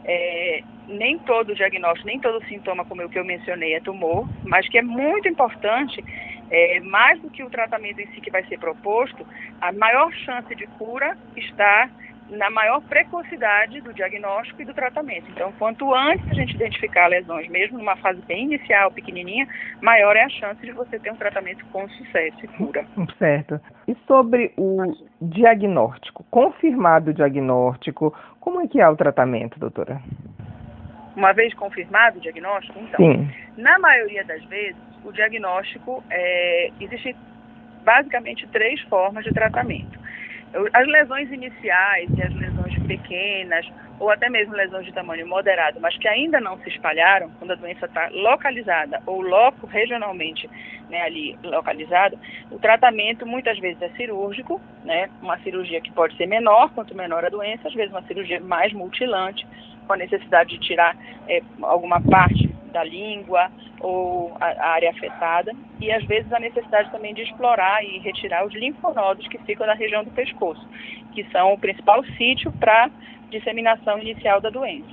é, 0.05 0.63
nem 0.87 1.17
todo 1.19 1.55
diagnóstico, 1.55 2.07
nem 2.07 2.19
todo 2.19 2.43
sintoma, 2.45 2.85
como 2.85 3.03
o 3.03 3.09
que 3.09 3.17
eu 3.17 3.25
mencionei, 3.25 3.73
é 3.73 3.79
tumor, 3.79 4.27
mas 4.43 4.67
que 4.67 4.77
é 4.77 4.81
muito 4.81 5.27
importante, 5.27 6.03
é, 6.49 6.79
mais 6.81 7.21
do 7.21 7.29
que 7.29 7.43
o 7.43 7.49
tratamento 7.49 7.99
em 7.99 8.07
si 8.07 8.21
que 8.21 8.29
vai 8.29 8.43
ser 8.45 8.59
proposto, 8.59 9.25
a 9.61 9.71
maior 9.71 10.11
chance 10.13 10.53
de 10.55 10.67
cura 10.67 11.17
está 11.35 11.89
na 12.33 12.49
maior 12.49 12.81
precocidade 12.81 13.79
do 13.81 13.93
diagnóstico 13.93 14.61
e 14.61 14.65
do 14.65 14.73
tratamento. 14.73 15.29
Então, 15.31 15.51
quanto 15.53 15.93
antes 15.93 16.29
a 16.29 16.33
gente 16.33 16.55
identificar 16.55 17.07
lesões, 17.07 17.47
mesmo 17.49 17.77
numa 17.77 17.95
fase 17.97 18.21
bem 18.21 18.45
inicial, 18.45 18.91
pequenininha, 18.91 19.47
maior 19.81 20.15
é 20.15 20.23
a 20.23 20.29
chance 20.29 20.59
de 20.61 20.71
você 20.71 20.99
ter 20.99 21.11
um 21.11 21.15
tratamento 21.15 21.65
com 21.67 21.87
sucesso 21.89 22.37
e 22.43 22.47
cura. 22.47 22.85
Certo. 23.17 23.59
E 23.87 23.95
sobre 24.07 24.51
o 24.57 24.93
diagnóstico, 25.21 26.25
confirmado 26.29 27.11
o 27.11 27.13
diagnóstico, 27.13 28.13
como 28.39 28.61
é 28.61 28.67
que 28.67 28.81
é 28.81 28.89
o 28.89 28.95
tratamento, 28.95 29.59
doutora? 29.59 30.01
Uma 31.15 31.31
vez 31.31 31.53
confirmado 31.53 32.17
o 32.17 32.21
diagnóstico, 32.21 32.79
então, 32.79 32.97
Sim. 32.97 33.29
na 33.57 33.77
maioria 33.77 34.23
das 34.25 34.43
vezes, 34.45 34.81
o 35.05 35.11
diagnóstico, 35.11 36.03
é, 36.09 36.71
existe 36.79 37.15
basicamente 37.83 38.47
três 38.47 38.81
formas 38.83 39.23
de 39.23 39.31
tratamento. 39.31 40.02
As 40.71 40.87
lesões 40.87 41.31
iniciais 41.31 42.09
e 42.15 42.21
as 42.21 42.33
lesões 42.35 42.77
pequenas, 42.83 43.65
ou 43.99 44.11
até 44.11 44.29
mesmo 44.29 44.53
lesões 44.53 44.85
de 44.85 44.93
tamanho 44.93 45.27
moderado, 45.27 45.79
mas 45.79 45.97
que 45.97 46.07
ainda 46.07 46.39
não 46.39 46.59
se 46.59 46.69
espalharam, 46.69 47.31
quando 47.39 47.51
a 47.51 47.55
doença 47.55 47.85
está 47.85 48.07
localizada 48.11 49.01
ou 49.05 49.21
loco 49.21 49.65
regionalmente 49.65 50.47
né, 50.89 51.01
ali 51.01 51.37
localizada, 51.43 52.17
o 52.51 52.59
tratamento 52.59 53.25
muitas 53.25 53.57
vezes 53.57 53.81
é 53.81 53.89
cirúrgico, 53.89 54.61
né, 54.83 55.09
uma 55.21 55.39
cirurgia 55.39 55.81
que 55.81 55.91
pode 55.91 56.15
ser 56.17 56.27
menor, 56.27 56.69
quanto 56.75 56.95
menor 56.95 57.25
a 57.25 57.29
doença, 57.29 57.67
às 57.67 57.73
vezes 57.73 57.91
uma 57.91 58.03
cirurgia 58.03 58.39
mais 58.39 58.71
mutilante, 58.73 59.47
com 59.87 59.93
a 59.93 59.97
necessidade 59.97 60.51
de 60.51 60.59
tirar 60.59 60.95
é, 61.27 61.41
alguma 61.63 61.99
parte 61.99 62.52
da 62.73 62.83
língua 62.83 63.49
ou 63.79 64.35
a, 64.41 64.47
a, 64.47 64.67
área 64.71 64.89
afetada 64.89 65.51
e 65.79 65.91
às 65.91 66.03
vezes 66.05 66.31
a 66.33 66.39
necessidade 66.39 66.91
também 66.91 67.13
de 67.13 67.21
explorar 67.21 67.83
e 67.83 67.99
retirar 67.99 68.45
os 68.45 68.53
linfonodos 68.53 69.27
que 69.27 69.37
ficam 69.39 69.65
na 69.65 69.73
região 69.73 70.03
do 70.03 70.11
pescoço, 70.11 70.67
que 71.13 71.23
são 71.31 71.53
o 71.53 71.57
principal 71.57 72.03
sítio 72.17 72.51
para 72.53 72.89
disseminação 73.29 73.97
inicial 73.99 74.41
da 74.41 74.49
doença. 74.49 74.89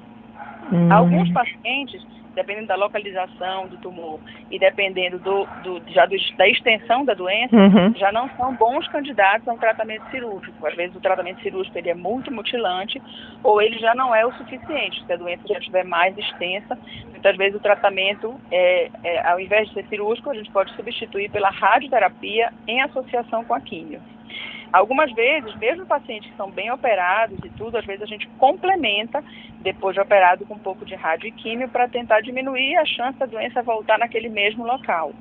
Hum. 0.73 0.93
Alguns 0.93 1.31
pacientes 1.33 2.01
dependendo 2.41 2.67
da 2.67 2.77
localização 2.77 3.67
do 3.69 3.77
tumor 3.79 4.19
e 4.51 4.59
dependendo 4.59 5.19
do, 5.19 5.47
do 5.63 5.83
já 5.93 6.07
do, 6.07 6.17
da 6.37 6.49
extensão 6.49 7.05
da 7.05 7.15
doença, 7.15 7.55
uhum. 7.55 7.95
já 7.95 8.11
não 8.11 8.29
são 8.37 8.55
bons 8.55 8.87
candidatos 8.89 9.47
a 9.47 9.53
um 9.53 9.59
tratamento 9.59 10.11
cirúrgico. 10.11 10.67
Às 10.67 10.75
vezes 10.75 10.97
o 10.97 11.01
tratamento 11.01 11.41
cirúrgico 11.43 11.77
ele 11.79 11.91
é 11.91 11.95
muito 11.95 12.33
mutilante 12.33 13.01
ou 13.45 13.61
ele 13.61 13.79
já 13.79 13.95
não 13.95 14.15
é 14.15 14.25
o 14.25 14.33
suficiente. 14.33 15.05
Se 15.05 15.13
a 15.13 15.17
doença 15.17 15.47
já 15.47 15.59
estiver 15.59 15.85
mais 15.85 16.17
extensa, 16.17 16.79
muitas 17.11 17.37
vezes 17.37 17.55
o 17.55 17.63
tratamento, 17.63 18.35
é, 18.51 18.91
é, 19.05 19.29
ao 19.29 19.39
invés 19.39 19.69
de 19.69 19.75
ser 19.75 19.87
cirúrgico, 19.87 20.31
a 20.31 20.35
gente 20.35 20.51
pode 20.51 20.75
substituir 20.75 21.31
pela 21.31 21.51
radioterapia 21.51 22.53
em 22.67 22.81
associação 22.83 23.45
com 23.45 23.55
a 23.55 23.61
químio. 23.61 24.01
Algumas 24.73 25.13
vezes, 25.13 25.55
mesmo 25.57 25.87
pacientes 25.87 26.31
que 26.31 26.37
são 26.37 26.51
bem 26.53 26.71
operados 26.71 27.39
e 27.45 27.51
tudo, 27.51 27.77
às 27.77 27.85
vezes 27.85 28.03
a 28.03 28.07
gente 28.07 28.29
complementa 28.37 29.23
depois 29.61 29.95
de 29.95 30.01
operado 30.01 30.47
com 30.47 30.55
um 30.55 30.61
pouco 30.61 30.85
de 30.87 30.95
rádio 30.95 31.29
e 31.29 31.33
químio 31.33 31.69
para 31.69 31.89
tentar 31.89 32.21
diminuir 32.21 32.77
a 32.77 32.87
chance 32.87 33.19
da 33.19 33.27
doença 33.27 33.63
voltar 33.63 33.99
naquele 33.99 34.29
mesmo 34.29 34.65
local. 34.65 35.15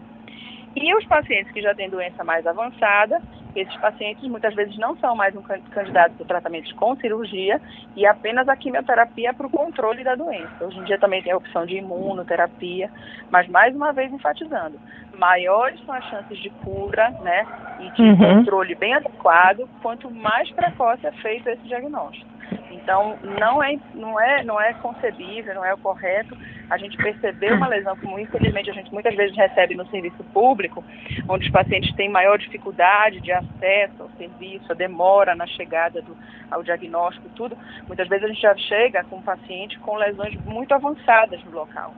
E 0.82 0.96
os 0.96 1.06
pacientes 1.06 1.52
que 1.52 1.62
já 1.62 1.76
têm 1.76 1.90
doença 1.90 2.24
mais 2.24 2.48
avançada, 2.48 3.22
esses 3.54 3.76
pacientes 3.78 4.24
muitas 4.30 4.56
vezes 4.56 4.78
não 4.78 4.96
são 4.98 5.14
mais 5.14 5.36
um 5.36 5.42
candidato 5.42 6.14
para 6.14 6.26
tratamento 6.26 6.74
com 6.76 6.96
cirurgia 6.96 7.60
e 7.98 8.06
apenas 8.06 8.48
a 8.48 8.56
quimioterapia 8.56 9.34
para 9.34 9.46
o 9.46 9.50
controle 9.50 10.06
da 10.06 10.16
doença. 10.16 10.64
Hoje 10.64 10.80
em 10.80 10.84
dia 10.86 10.98
também 10.98 11.22
tem 11.22 11.34
a 11.34 11.38
opção 11.38 11.66
de 11.66 11.76
imunoterapia, 11.76 12.90
mas 13.30 13.48
mais 13.50 13.76
uma 13.76 13.92
vez 13.92 14.10
enfatizando, 14.14 14.80
maiores 15.18 15.84
são 15.86 15.94
as 15.94 16.06
chances 16.06 16.38
de 16.38 16.50
cura, 16.50 17.10
né, 17.24 17.46
e 17.82 17.92
de 17.92 18.02
uhum. 18.02 18.18
controle 18.18 18.74
bem 18.76 18.94
adequado, 18.94 19.68
quanto 19.82 20.10
mais 20.10 20.50
precoce 20.52 21.06
é 21.06 21.12
feito 21.12 21.50
esse 21.50 21.68
diagnóstico. 21.68 22.39
Então, 22.72 23.18
não 23.40 23.62
é, 23.64 23.78
não 23.94 24.20
é, 24.20 24.44
não 24.44 24.60
é 24.60 24.74
concebível, 24.74 25.54
não 25.54 25.66
é 25.66 25.74
o 25.74 25.78
correto 25.78 26.36
a 26.70 26.78
gente 26.78 26.98
perceber 26.98 27.54
uma 27.54 27.68
lesão, 27.68 27.98
como 27.98 28.20
infelizmente 28.20 28.70
a 28.70 28.74
gente 28.74 28.94
muitas 28.94 29.16
vezes 29.16 29.36
recebe 29.36 29.76
no 29.76 29.88
serviço 29.90 30.24
público, 30.26 30.84
onde 31.28 31.46
os 31.46 31.52
pacientes 31.52 31.94
têm 31.96 32.08
maior 32.10 32.38
dificuldade 32.38 33.20
de 33.22 33.32
acesso 33.32 34.04
ao 34.04 34.10
serviço, 34.12 34.72
a 34.72 34.76
demora 34.76 35.36
na 35.36 35.48
chegada 35.48 36.02
do, 36.02 36.16
ao 36.52 36.62
diagnóstico, 36.62 37.28
tudo. 37.36 37.58
Muitas 37.88 38.08
vezes 38.08 38.26
a 38.26 38.28
gente 38.28 38.42
já 38.42 38.56
chega 38.56 39.04
com 39.04 39.18
um 39.18 39.22
paciente 39.22 39.80
com 39.80 39.96
lesões 39.96 40.36
muito 40.46 40.74
avançadas 40.74 41.44
no 41.44 41.52
local. 41.52 41.94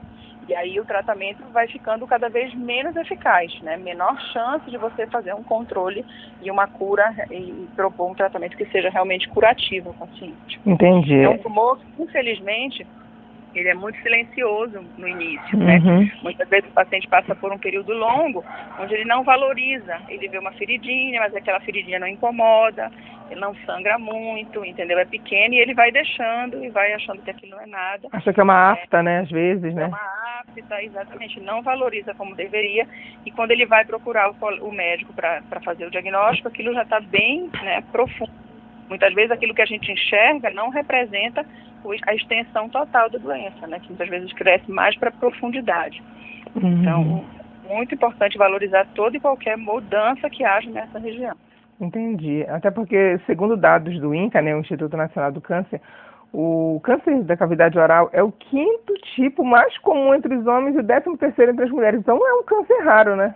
E 0.51 0.55
aí 0.55 0.77
o 0.81 0.83
tratamento 0.83 1.41
vai 1.53 1.65
ficando 1.69 2.05
cada 2.05 2.27
vez 2.27 2.53
menos 2.53 2.93
eficaz, 2.97 3.57
né? 3.61 3.77
Menor 3.77 4.19
chance 4.33 4.69
de 4.69 4.77
você 4.77 5.07
fazer 5.07 5.33
um 5.33 5.41
controle 5.41 6.05
e 6.41 6.51
uma 6.51 6.67
cura 6.67 7.09
e 7.31 7.69
propor 7.73 8.11
um 8.11 8.13
tratamento 8.13 8.57
que 8.57 8.65
seja 8.65 8.89
realmente 8.89 9.29
curativo 9.29 9.95
ao 9.97 10.07
paciente. 10.07 10.59
Entendi. 10.65 11.21
É 11.21 11.29
um 11.29 11.37
tumor, 11.37 11.79
infelizmente, 11.97 12.85
ele 13.53 13.69
é 13.69 13.73
muito 13.73 14.01
silencioso 14.01 14.81
no 14.97 15.07
início, 15.07 15.57
né? 15.57 15.77
Uhum. 15.77 16.09
Muitas 16.23 16.47
vezes 16.49 16.69
o 16.69 16.73
paciente 16.73 17.07
passa 17.07 17.35
por 17.35 17.51
um 17.51 17.57
período 17.57 17.93
longo, 17.93 18.43
onde 18.79 18.93
ele 18.93 19.05
não 19.05 19.23
valoriza. 19.23 19.99
Ele 20.07 20.27
vê 20.27 20.37
uma 20.37 20.51
feridinha, 20.53 21.19
mas 21.19 21.35
aquela 21.35 21.59
feridinha 21.59 21.99
não 21.99 22.07
incomoda, 22.07 22.89
ele 23.29 23.39
não 23.39 23.55
sangra 23.65 23.97
muito, 23.97 24.63
entendeu? 24.63 24.99
É 24.99 25.05
pequeno 25.05 25.53
e 25.53 25.59
ele 25.59 25.73
vai 25.73 25.91
deixando 25.91 26.63
e 26.63 26.69
vai 26.69 26.93
achando 26.93 27.21
que 27.21 27.31
aquilo 27.31 27.51
não 27.51 27.61
é 27.61 27.65
nada. 27.65 28.07
Acha 28.11 28.33
que 28.33 28.39
é 28.39 28.43
uma 28.43 28.71
afta, 28.71 28.99
é, 28.99 29.03
né? 29.03 29.19
Às 29.19 29.29
vezes, 29.29 29.73
né? 29.73 29.83
É 29.83 29.87
uma 29.87 30.41
afta, 30.41 30.83
exatamente. 30.83 31.39
Não 31.39 31.61
valoriza 31.61 32.13
como 32.13 32.35
deveria. 32.35 32.87
E 33.25 33.31
quando 33.31 33.51
ele 33.51 33.65
vai 33.65 33.85
procurar 33.85 34.29
o, 34.29 34.35
o 34.61 34.71
médico 34.71 35.13
para 35.13 35.41
fazer 35.63 35.85
o 35.85 35.91
diagnóstico, 35.91 36.47
aquilo 36.47 36.73
já 36.73 36.83
está 36.83 36.99
bem 36.99 37.49
né, 37.63 37.81
profundo. 37.91 38.50
Muitas 38.91 39.13
vezes 39.13 39.31
aquilo 39.31 39.55
que 39.55 39.61
a 39.61 39.65
gente 39.65 39.89
enxerga 39.89 40.49
não 40.49 40.69
representa 40.69 41.45
a 42.05 42.13
extensão 42.13 42.67
total 42.67 43.09
da 43.09 43.17
doença, 43.17 43.65
né? 43.65 43.79
Que 43.79 43.87
muitas 43.87 44.09
vezes 44.09 44.33
cresce 44.33 44.69
mais 44.69 44.97
para 44.97 45.09
profundidade. 45.09 46.03
Uhum. 46.53 46.81
Então, 46.81 47.25
muito 47.69 47.95
importante 47.95 48.37
valorizar 48.37 48.85
toda 48.93 49.15
e 49.15 49.19
qualquer 49.21 49.57
mudança 49.57 50.29
que 50.29 50.43
haja 50.43 50.69
nessa 50.69 50.99
região. 50.99 51.33
Entendi. 51.79 52.45
Até 52.49 52.69
porque, 52.69 53.17
segundo 53.25 53.55
dados 53.55 53.97
do 53.97 54.13
INCA, 54.13 54.41
né, 54.41 54.53
o 54.53 54.59
Instituto 54.59 54.97
Nacional 54.97 55.31
do 55.31 55.39
Câncer, 55.39 55.79
o 56.33 56.81
câncer 56.83 57.23
da 57.23 57.37
cavidade 57.37 57.79
oral 57.79 58.09
é 58.11 58.21
o 58.21 58.29
quinto 58.29 58.93
tipo 59.15 59.41
mais 59.45 59.77
comum 59.77 60.13
entre 60.13 60.35
os 60.35 60.45
homens 60.45 60.75
e 60.75 60.79
o 60.79 60.83
décimo 60.83 61.17
terceiro 61.17 61.53
entre 61.53 61.63
as 61.63 61.71
mulheres. 61.71 62.01
Então, 62.01 62.17
é 62.27 62.33
um 62.33 62.43
câncer 62.43 62.83
raro, 62.83 63.15
né? 63.15 63.35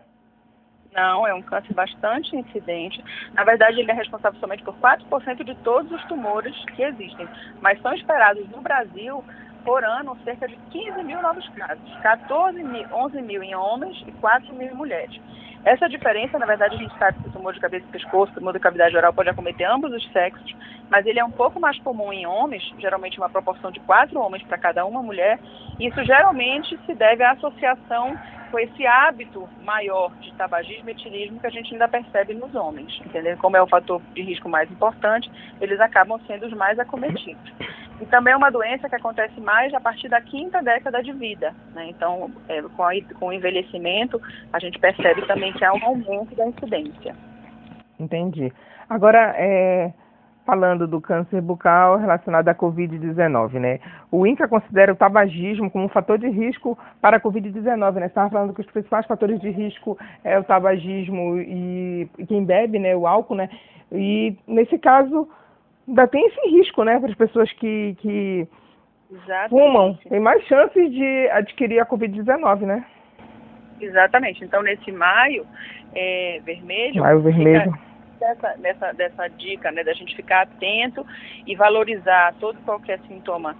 Não, 0.95 1.27
é 1.27 1.33
um 1.33 1.41
câncer 1.41 1.73
bastante 1.73 2.33
incidente. 2.35 3.03
Na 3.33 3.43
verdade, 3.43 3.81
ele 3.81 3.91
é 3.91 3.93
responsável 3.93 4.39
somente 4.39 4.63
por 4.63 4.73
4% 4.77 5.43
de 5.43 5.53
todos 5.55 5.91
os 5.91 6.03
tumores 6.05 6.55
que 6.73 6.81
existem. 6.81 7.27
Mas 7.61 7.81
são 7.81 7.93
esperados 7.93 8.47
no 8.49 8.61
Brasil 8.61 9.21
por 9.65 9.83
ano 9.83 10.17
cerca 10.23 10.47
de 10.47 10.55
15 10.71 11.03
mil 11.03 11.21
novos 11.21 11.47
casos, 11.49 11.83
14 12.01 12.63
mil, 12.63 12.87
11 12.93 13.21
mil 13.23 13.43
em 13.43 13.55
homens 13.55 14.01
e 14.07 14.11
4 14.13 14.53
mil 14.53 14.71
em 14.71 14.75
mulheres. 14.75 15.19
Essa 15.65 15.89
diferença, 15.89 16.37
na 16.37 16.45
verdade, 16.45 16.75
a 16.75 16.77
gente 16.77 16.95
sabe 16.99 17.19
que 17.19 17.27
o 17.27 17.31
tumor 17.31 17.51
de 17.51 17.59
cabeça 17.59 17.83
e 17.89 17.91
pescoço, 17.91 18.31
o 18.31 18.35
tumor 18.35 18.53
de 18.53 18.59
cavidade 18.59 18.95
oral 18.95 19.11
pode 19.11 19.29
acometer 19.29 19.67
ambos 19.67 19.91
os 19.91 20.11
sexos, 20.11 20.55
mas 20.91 21.07
ele 21.07 21.19
é 21.19 21.25
um 21.25 21.31
pouco 21.31 21.59
mais 21.59 21.77
comum 21.79 22.13
em 22.13 22.27
homens, 22.27 22.63
geralmente 22.77 23.17
uma 23.17 23.29
proporção 23.29 23.71
de 23.71 23.79
quatro 23.79 24.19
homens 24.19 24.43
para 24.43 24.59
cada 24.59 24.85
uma 24.85 25.01
mulher. 25.01 25.39
Isso 25.79 26.03
geralmente 26.03 26.79
se 26.85 26.93
deve 26.93 27.23
à 27.23 27.31
associação 27.31 28.15
com 28.51 28.59
esse 28.59 28.85
hábito 28.85 29.47
maior 29.63 30.13
de 30.15 30.33
tabagismo 30.33 30.89
e 30.89 30.91
etilismo 30.91 31.39
que 31.39 31.47
a 31.47 31.49
gente 31.49 31.73
ainda 31.73 31.87
percebe 31.87 32.33
nos 32.33 32.53
homens, 32.55 33.01
entendeu? 33.05 33.37
Como 33.37 33.57
é 33.57 33.61
o 33.61 33.67
fator 33.67 34.01
de 34.13 34.21
risco 34.21 34.47
mais 34.49 34.69
importante, 34.71 35.29
eles 35.59 35.79
acabam 35.79 36.19
sendo 36.27 36.45
os 36.45 36.53
mais 36.53 36.77
acometidos. 36.79 37.53
E 38.01 38.05
também 38.07 38.33
é 38.33 38.37
uma 38.37 38.49
doença 38.49 38.89
que 38.89 38.95
acontece 38.95 39.39
mais 39.39 39.73
a 39.73 39.79
partir 39.79 40.09
da 40.09 40.19
quinta 40.19 40.61
década 40.61 41.01
de 41.01 41.13
vida. 41.13 41.53
Né? 41.73 41.87
Então, 41.89 42.29
é, 42.49 42.61
com, 42.61 42.83
a, 42.83 42.91
com 43.19 43.27
o 43.27 43.33
envelhecimento, 43.33 44.21
a 44.51 44.59
gente 44.59 44.77
percebe 44.79 45.25
também 45.25 45.53
que 45.53 45.63
há 45.63 45.73
um 45.73 45.83
aumento 45.83 46.35
da 46.35 46.45
incidência. 46.45 47.15
Entendi. 47.99 48.51
Agora, 48.89 49.33
é, 49.37 49.93
falando 50.45 50.87
do 50.87 51.01
câncer 51.01 51.41
bucal 51.41 51.97
relacionado 51.97 52.47
à 52.47 52.55
Covid-19, 52.55 53.53
né? 53.53 53.79
O 54.11 54.27
INCA 54.27 54.47
considera 54.47 54.93
o 54.93 54.95
tabagismo 54.95 55.71
como 55.71 55.85
um 55.85 55.89
fator 55.89 56.17
de 56.17 56.29
risco 56.29 56.77
para 57.01 57.17
a 57.17 57.19
Covid-19, 57.19 57.95
né? 57.95 58.01
Você 58.01 58.05
estava 58.05 58.29
falando 58.29 58.53
que 58.53 58.61
os 58.61 58.67
principais 58.67 59.05
fatores 59.07 59.39
de 59.39 59.49
risco 59.49 59.97
é 60.23 60.37
o 60.37 60.43
tabagismo 60.43 61.39
e, 61.39 62.07
quem 62.27 62.45
bebe, 62.45 62.77
né? 62.77 62.95
O 62.95 63.07
álcool, 63.07 63.35
né? 63.35 63.49
E, 63.91 64.37
nesse 64.47 64.77
caso, 64.77 65.27
ainda 65.87 66.07
tem 66.07 66.25
esse 66.27 66.49
risco, 66.49 66.83
né? 66.83 66.99
Para 66.99 67.09
as 67.09 67.17
pessoas 67.17 67.51
que, 67.53 67.95
que 67.99 68.47
fumam. 69.49 69.97
Tem 70.07 70.19
mais 70.19 70.43
chances 70.43 70.91
de 70.91 71.29
adquirir 71.31 71.79
a 71.79 71.85
Covid-19, 71.85 72.61
né? 72.61 72.85
Exatamente. 73.81 74.43
Então, 74.43 74.61
nesse 74.61 74.91
maio 74.91 75.45
é, 75.93 76.39
vermelho... 76.45 77.01
Maio 77.01 77.21
vermelho. 77.21 77.73
Dessa, 78.19 78.55
dessa, 78.57 78.91
dessa 78.93 79.27
dica, 79.27 79.71
né, 79.71 79.83
da 79.83 79.93
gente 79.93 80.15
ficar 80.15 80.43
atento 80.43 81.05
e 81.45 81.55
valorizar 81.55 82.33
todo 82.39 82.61
qualquer 82.61 82.99
sintoma 83.07 83.55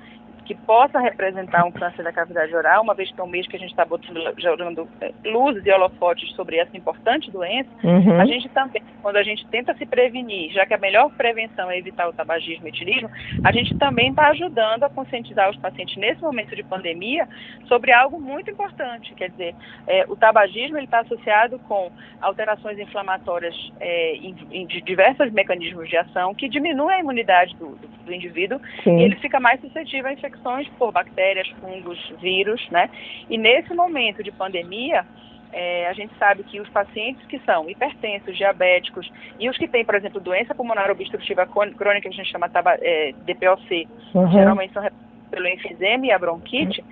que 0.45 0.53
possa 0.53 0.99
representar 0.99 1.65
um 1.65 1.71
câncer 1.71 2.03
da 2.03 2.13
cavidade 2.13 2.55
oral, 2.55 2.83
uma 2.83 2.93
vez 2.93 3.11
que 3.11 3.19
é 3.19 3.23
um 3.23 3.27
mês 3.27 3.47
que 3.47 3.55
a 3.55 3.59
gente 3.59 3.71
está 3.71 3.83
botando, 3.83 4.21
jogando 4.37 4.87
eh, 5.01 5.11
luzes 5.25 5.65
e 5.65 5.71
holofotes 5.71 6.31
sobre 6.35 6.57
essa 6.57 6.77
importante 6.77 7.31
doença, 7.31 7.69
uhum. 7.83 8.21
a 8.21 8.25
gente 8.25 8.47
também, 8.49 8.81
quando 9.01 9.17
a 9.17 9.23
gente 9.23 9.45
tenta 9.47 9.73
se 9.73 9.85
prevenir, 9.85 10.51
já 10.53 10.65
que 10.65 10.73
a 10.73 10.77
melhor 10.77 11.09
prevenção 11.11 11.69
é 11.69 11.77
evitar 11.77 12.07
o 12.07 12.13
tabagismo 12.13 12.67
e 12.67 12.69
etilismo, 12.69 13.09
a 13.43 13.51
gente 13.51 13.75
também 13.77 14.09
está 14.09 14.29
ajudando 14.29 14.83
a 14.83 14.89
conscientizar 14.89 15.49
os 15.49 15.57
pacientes 15.57 15.97
nesse 15.97 16.21
momento 16.21 16.55
de 16.55 16.63
pandemia 16.63 17.27
sobre 17.67 17.91
algo 17.91 18.21
muito 18.21 18.51
importante, 18.51 19.13
quer 19.15 19.31
dizer, 19.31 19.55
é, 19.87 20.05
o 20.07 20.15
tabagismo 20.15 20.77
está 20.77 20.99
associado 20.99 21.57
com 21.59 21.91
alterações 22.21 22.77
inflamatórias 22.77 23.55
é, 23.79 24.15
em, 24.17 24.35
em, 24.51 24.67
de 24.67 24.79
diversos 24.81 25.31
mecanismos 25.31 25.89
de 25.89 25.97
ação 25.97 26.35
que 26.35 26.47
diminuem 26.47 26.97
a 26.97 26.99
imunidade 26.99 27.55
do, 27.55 27.75
do, 28.05 28.13
indivíduo 28.13 28.59
Sim. 28.83 28.99
e 28.99 29.03
ele 29.03 29.15
fica 29.15 29.39
mais 29.39 29.59
suscetível 29.59 30.07
a 30.07 30.13
infecções 30.13 30.34
infecções 30.35 30.67
por 30.77 30.91
bactérias, 30.91 31.47
fungos, 31.61 31.99
vírus, 32.19 32.61
né? 32.69 32.89
E 33.29 33.37
nesse 33.37 33.73
momento 33.73 34.23
de 34.23 34.31
pandemia, 34.31 35.05
é, 35.51 35.87
a 35.87 35.93
gente 35.93 36.13
sabe 36.17 36.43
que 36.43 36.59
os 36.59 36.67
pacientes 36.69 37.25
que 37.27 37.39
são 37.39 37.69
hipertensos, 37.69 38.35
diabéticos 38.35 39.09
e 39.39 39.49
os 39.49 39.57
que 39.57 39.67
têm, 39.67 39.85
por 39.85 39.95
exemplo, 39.95 40.19
doença 40.19 40.53
pulmonar 40.53 40.91
obstrutiva 40.91 41.45
crônica, 41.45 42.01
que 42.01 42.07
a 42.07 42.11
gente 42.11 42.31
chama 42.31 42.49
é, 42.81 43.13
DPOC, 43.25 43.87
uhum. 44.13 44.31
geralmente 44.31 44.73
são 44.73 44.83
pelo 45.31 45.47
enfisema 45.47 46.05
e 46.05 46.11
a 46.11 46.19
bronquite, 46.19 46.83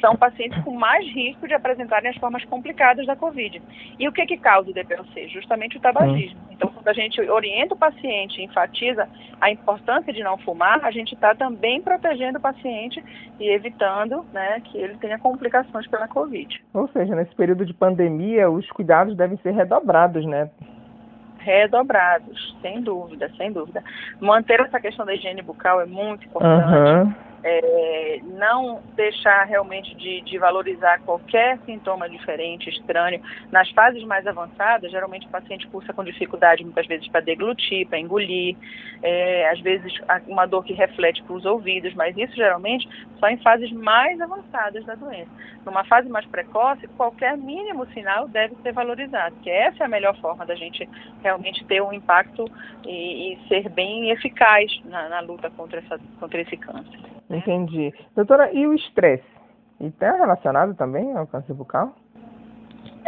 são 0.00 0.16
pacientes 0.16 0.62
com 0.64 0.72
mais 0.72 1.06
risco 1.06 1.46
de 1.46 1.54
apresentarem 1.54 2.10
as 2.10 2.16
formas 2.16 2.44
complicadas 2.44 3.06
da 3.06 3.16
Covid. 3.16 3.62
E 3.98 4.08
o 4.08 4.12
que, 4.12 4.26
que 4.26 4.36
causa 4.36 4.70
o 4.70 4.74
DPOC? 4.74 5.28
Justamente 5.28 5.76
o 5.76 5.80
tabagismo. 5.80 6.40
Então, 6.50 6.70
quando 6.70 6.88
a 6.88 6.92
gente 6.92 7.20
orienta 7.20 7.74
o 7.74 7.78
paciente 7.78 8.40
e 8.40 8.44
enfatiza 8.44 9.08
a 9.40 9.50
importância 9.50 10.12
de 10.12 10.22
não 10.22 10.38
fumar, 10.38 10.84
a 10.84 10.90
gente 10.90 11.14
está 11.14 11.34
também 11.34 11.80
protegendo 11.80 12.38
o 12.38 12.40
paciente 12.40 13.02
e 13.40 13.48
evitando 13.48 14.24
né, 14.32 14.60
que 14.64 14.78
ele 14.78 14.96
tenha 14.98 15.18
complicações 15.18 15.86
pela 15.88 16.06
Covid. 16.06 16.62
Ou 16.72 16.88
seja, 16.88 17.14
nesse 17.14 17.34
período 17.34 17.66
de 17.66 17.74
pandemia, 17.74 18.50
os 18.50 18.68
cuidados 18.70 19.16
devem 19.16 19.36
ser 19.38 19.52
redobrados, 19.52 20.24
né? 20.24 20.50
Redobrados, 21.38 22.56
sem 22.62 22.80
dúvida, 22.80 23.28
sem 23.36 23.50
dúvida. 23.50 23.82
Manter 24.20 24.60
essa 24.60 24.78
questão 24.78 25.04
da 25.04 25.14
higiene 25.14 25.42
bucal 25.42 25.80
é 25.80 25.86
muito 25.86 26.24
importante. 26.24 26.72
Uhum 26.72 27.31
é, 27.44 28.20
não 28.22 28.82
deixar 28.94 29.44
realmente 29.44 29.94
de, 29.96 30.20
de, 30.22 30.38
valorizar 30.38 31.00
qualquer 31.00 31.58
sintoma 31.66 32.08
diferente, 32.08 32.70
estranho. 32.70 33.20
Nas 33.50 33.68
fases 33.70 34.02
mais 34.04 34.26
avançadas, 34.26 34.90
geralmente 34.90 35.26
o 35.26 35.30
paciente 35.30 35.66
pulsa 35.68 35.92
com 35.92 36.04
dificuldade 36.04 36.62
muitas 36.62 36.86
vezes 36.86 37.08
para 37.08 37.20
deglutir, 37.20 37.86
para 37.88 37.98
engolir, 37.98 38.56
é, 39.02 39.48
às 39.50 39.60
vezes 39.60 39.92
uma 40.26 40.46
dor 40.46 40.64
que 40.64 40.72
reflete 40.72 41.22
para 41.22 41.34
os 41.34 41.44
ouvidos, 41.44 41.92
mas 41.94 42.16
isso 42.16 42.34
geralmente 42.34 42.88
só 43.18 43.28
em 43.28 43.36
fases 43.38 43.70
mais 43.72 44.20
avançadas 44.20 44.84
da 44.84 44.94
doença. 44.94 45.30
Numa 45.64 45.84
fase 45.84 46.08
mais 46.08 46.26
precoce, 46.26 46.86
qualquer 46.96 47.36
mínimo 47.36 47.86
sinal 47.92 48.28
deve 48.28 48.54
ser 48.62 48.72
valorizado, 48.72 49.34
porque 49.36 49.50
essa 49.50 49.84
é 49.84 49.86
a 49.86 49.88
melhor 49.88 50.16
forma 50.20 50.46
da 50.46 50.54
gente 50.54 50.88
realmente 51.22 51.64
ter 51.64 51.82
um 51.82 51.92
impacto 51.92 52.44
e, 52.84 53.34
e 53.34 53.48
ser 53.48 53.68
bem 53.68 54.10
eficaz 54.10 54.72
na, 54.84 55.08
na 55.08 55.20
luta 55.20 55.50
contra, 55.50 55.78
essa, 55.80 55.98
contra 56.18 56.40
esse 56.40 56.56
câncer. 56.56 57.12
Entendi. 57.36 57.92
Doutora, 58.14 58.52
e 58.52 58.66
o 58.66 58.74
estresse? 58.74 59.24
E 59.80 59.86
está 59.86 60.16
relacionado 60.16 60.74
também 60.74 61.16
ao 61.16 61.26
câncer 61.26 61.54
bucal? 61.54 61.94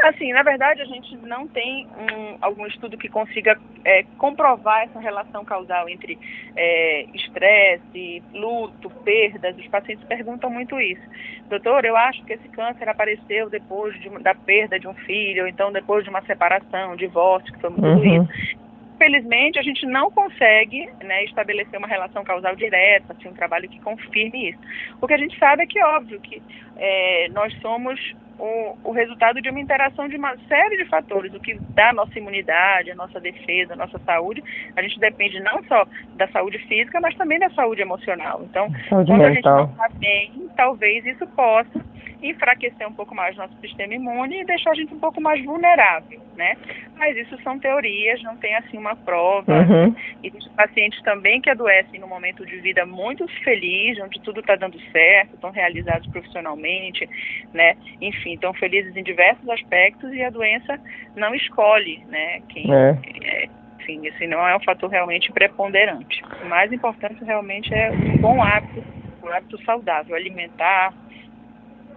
Assim, 0.02 0.32
na 0.32 0.42
verdade, 0.42 0.82
a 0.82 0.84
gente 0.84 1.16
não 1.18 1.46
tem 1.46 1.87
um, 1.87 2.37
algum 2.40 2.66
estudo 2.66 2.98
que 2.98 3.08
consiga 3.08 3.56
é, 3.84 4.02
comprovar 4.18 4.82
essa 4.82 4.98
relação 4.98 5.44
causal 5.44 5.88
entre 5.88 6.18
é, 6.56 7.06
estresse, 7.14 8.22
é, 8.34 8.38
luto, 8.38 8.90
perdas. 9.02 9.56
Os 9.56 9.68
pacientes 9.68 10.04
perguntam 10.06 10.50
muito 10.50 10.78
isso. 10.80 11.02
Doutor, 11.48 11.84
eu 11.84 11.96
acho 11.96 12.24
que 12.24 12.32
esse 12.32 12.48
câncer 12.48 12.88
apareceu 12.88 13.48
depois 13.48 13.98
de, 14.00 14.10
da 14.20 14.34
perda 14.34 14.78
de 14.78 14.88
um 14.88 14.94
filho, 14.94 15.44
ou 15.44 15.48
então 15.48 15.72
depois 15.72 16.02
de 16.02 16.10
uma 16.10 16.22
separação, 16.22 16.96
divórcio, 16.96 17.52
que 17.52 17.60
foi 17.60 17.70
tudo 17.70 17.87
uhum. 17.87 18.24
isso 18.24 18.63
infelizmente, 19.04 19.58
a 19.58 19.62
gente 19.62 19.86
não 19.86 20.10
consegue 20.10 20.88
né, 21.02 21.24
estabelecer 21.24 21.78
uma 21.78 21.88
relação 21.88 22.24
causal 22.24 22.56
direta, 22.56 23.12
assim, 23.12 23.28
um 23.28 23.34
trabalho 23.34 23.68
que 23.68 23.80
confirme 23.80 24.50
isso. 24.50 24.58
O 25.00 25.06
que 25.06 25.14
a 25.14 25.18
gente 25.18 25.38
sabe 25.38 25.62
é 25.62 25.66
que, 25.66 25.82
óbvio, 25.82 26.20
que 26.20 26.42
é, 26.76 27.28
nós 27.32 27.52
somos 27.60 28.00
o, 28.38 28.76
o, 28.82 28.92
resultado 28.92 29.40
de 29.40 29.50
uma 29.50 29.60
interação 29.60 30.08
de 30.08 30.16
uma 30.16 30.36
série 30.48 30.76
de 30.76 30.86
fatores, 30.86 31.32
o 31.34 31.40
que 31.40 31.54
dá 31.70 31.90
a 31.90 31.92
nossa 31.92 32.18
imunidade, 32.18 32.90
a 32.90 32.94
nossa 32.94 33.20
defesa, 33.20 33.74
a 33.74 33.76
nossa 33.76 33.98
saúde. 34.00 34.42
A 34.76 34.82
gente 34.82 34.98
depende 34.98 35.38
não 35.40 35.62
só 35.64 35.86
da 36.16 36.26
saúde 36.28 36.58
física, 36.66 37.00
mas 37.00 37.14
também 37.16 37.38
da 37.38 37.50
saúde 37.50 37.82
emocional. 37.82 38.42
Então, 38.44 38.68
saúde 38.88 39.10
quando 39.10 39.22
mental. 39.22 39.28
a 39.28 39.34
gente 39.34 39.44
não 39.44 39.64
está 39.64 39.88
bem, 39.98 40.48
talvez 40.56 41.06
isso 41.06 41.26
possa 41.28 41.94
enfraquecer 42.30 42.88
um 42.88 42.92
pouco 42.92 43.14
mais 43.14 43.37
nosso 43.37 43.54
sistema 43.60 43.94
imune 43.94 44.40
e 44.40 44.44
deixar 44.44 44.70
a 44.70 44.74
gente 44.74 44.94
um 44.94 44.98
pouco 44.98 45.20
mais 45.20 45.44
vulnerável, 45.44 46.20
né? 46.37 46.56
Mas 46.96 47.16
isso 47.16 47.37
são 47.42 47.58
teorias, 47.58 48.22
não 48.22 48.37
tem 48.37 48.54
assim 48.54 48.78
uma 48.78 48.96
prova. 48.96 49.52
Uhum. 49.52 49.94
Existem 50.22 50.52
pacientes 50.52 51.02
também 51.02 51.40
que 51.40 51.50
adoecem 51.50 52.00
num 52.00 52.08
momento 52.08 52.46
de 52.46 52.56
vida 52.60 52.87
muito 52.87 53.26
feliz, 53.42 53.98
onde 54.00 54.20
tudo 54.20 54.40
está 54.40 54.56
dando 54.56 54.80
certo, 54.90 55.34
estão 55.34 55.50
realizados 55.50 56.06
profissionalmente, 56.08 57.08
né? 57.52 57.76
Enfim, 58.00 58.34
estão 58.34 58.54
felizes 58.54 58.96
em 58.96 59.02
diversos 59.02 59.48
aspectos 59.48 60.12
e 60.14 60.22
a 60.22 60.30
doença 60.30 60.80
não 61.14 61.34
escolhe, 61.34 62.02
né? 62.08 62.40
Quem 62.48 62.72
é. 62.72 62.98
é 63.22 63.48
enfim, 63.84 64.06
esse 64.06 64.26
não 64.26 64.46
é 64.48 64.56
um 64.56 64.60
fator 64.60 64.88
realmente 64.88 65.30
preponderante. 65.30 66.22
O 66.42 66.48
mais 66.48 66.72
importante 66.72 67.22
realmente 67.22 67.72
é 67.74 67.90
um 67.90 68.16
bom 68.16 68.42
hábito, 68.42 68.82
um 69.22 69.28
hábito 69.28 69.62
saudável, 69.62 70.16
alimentar, 70.16 70.94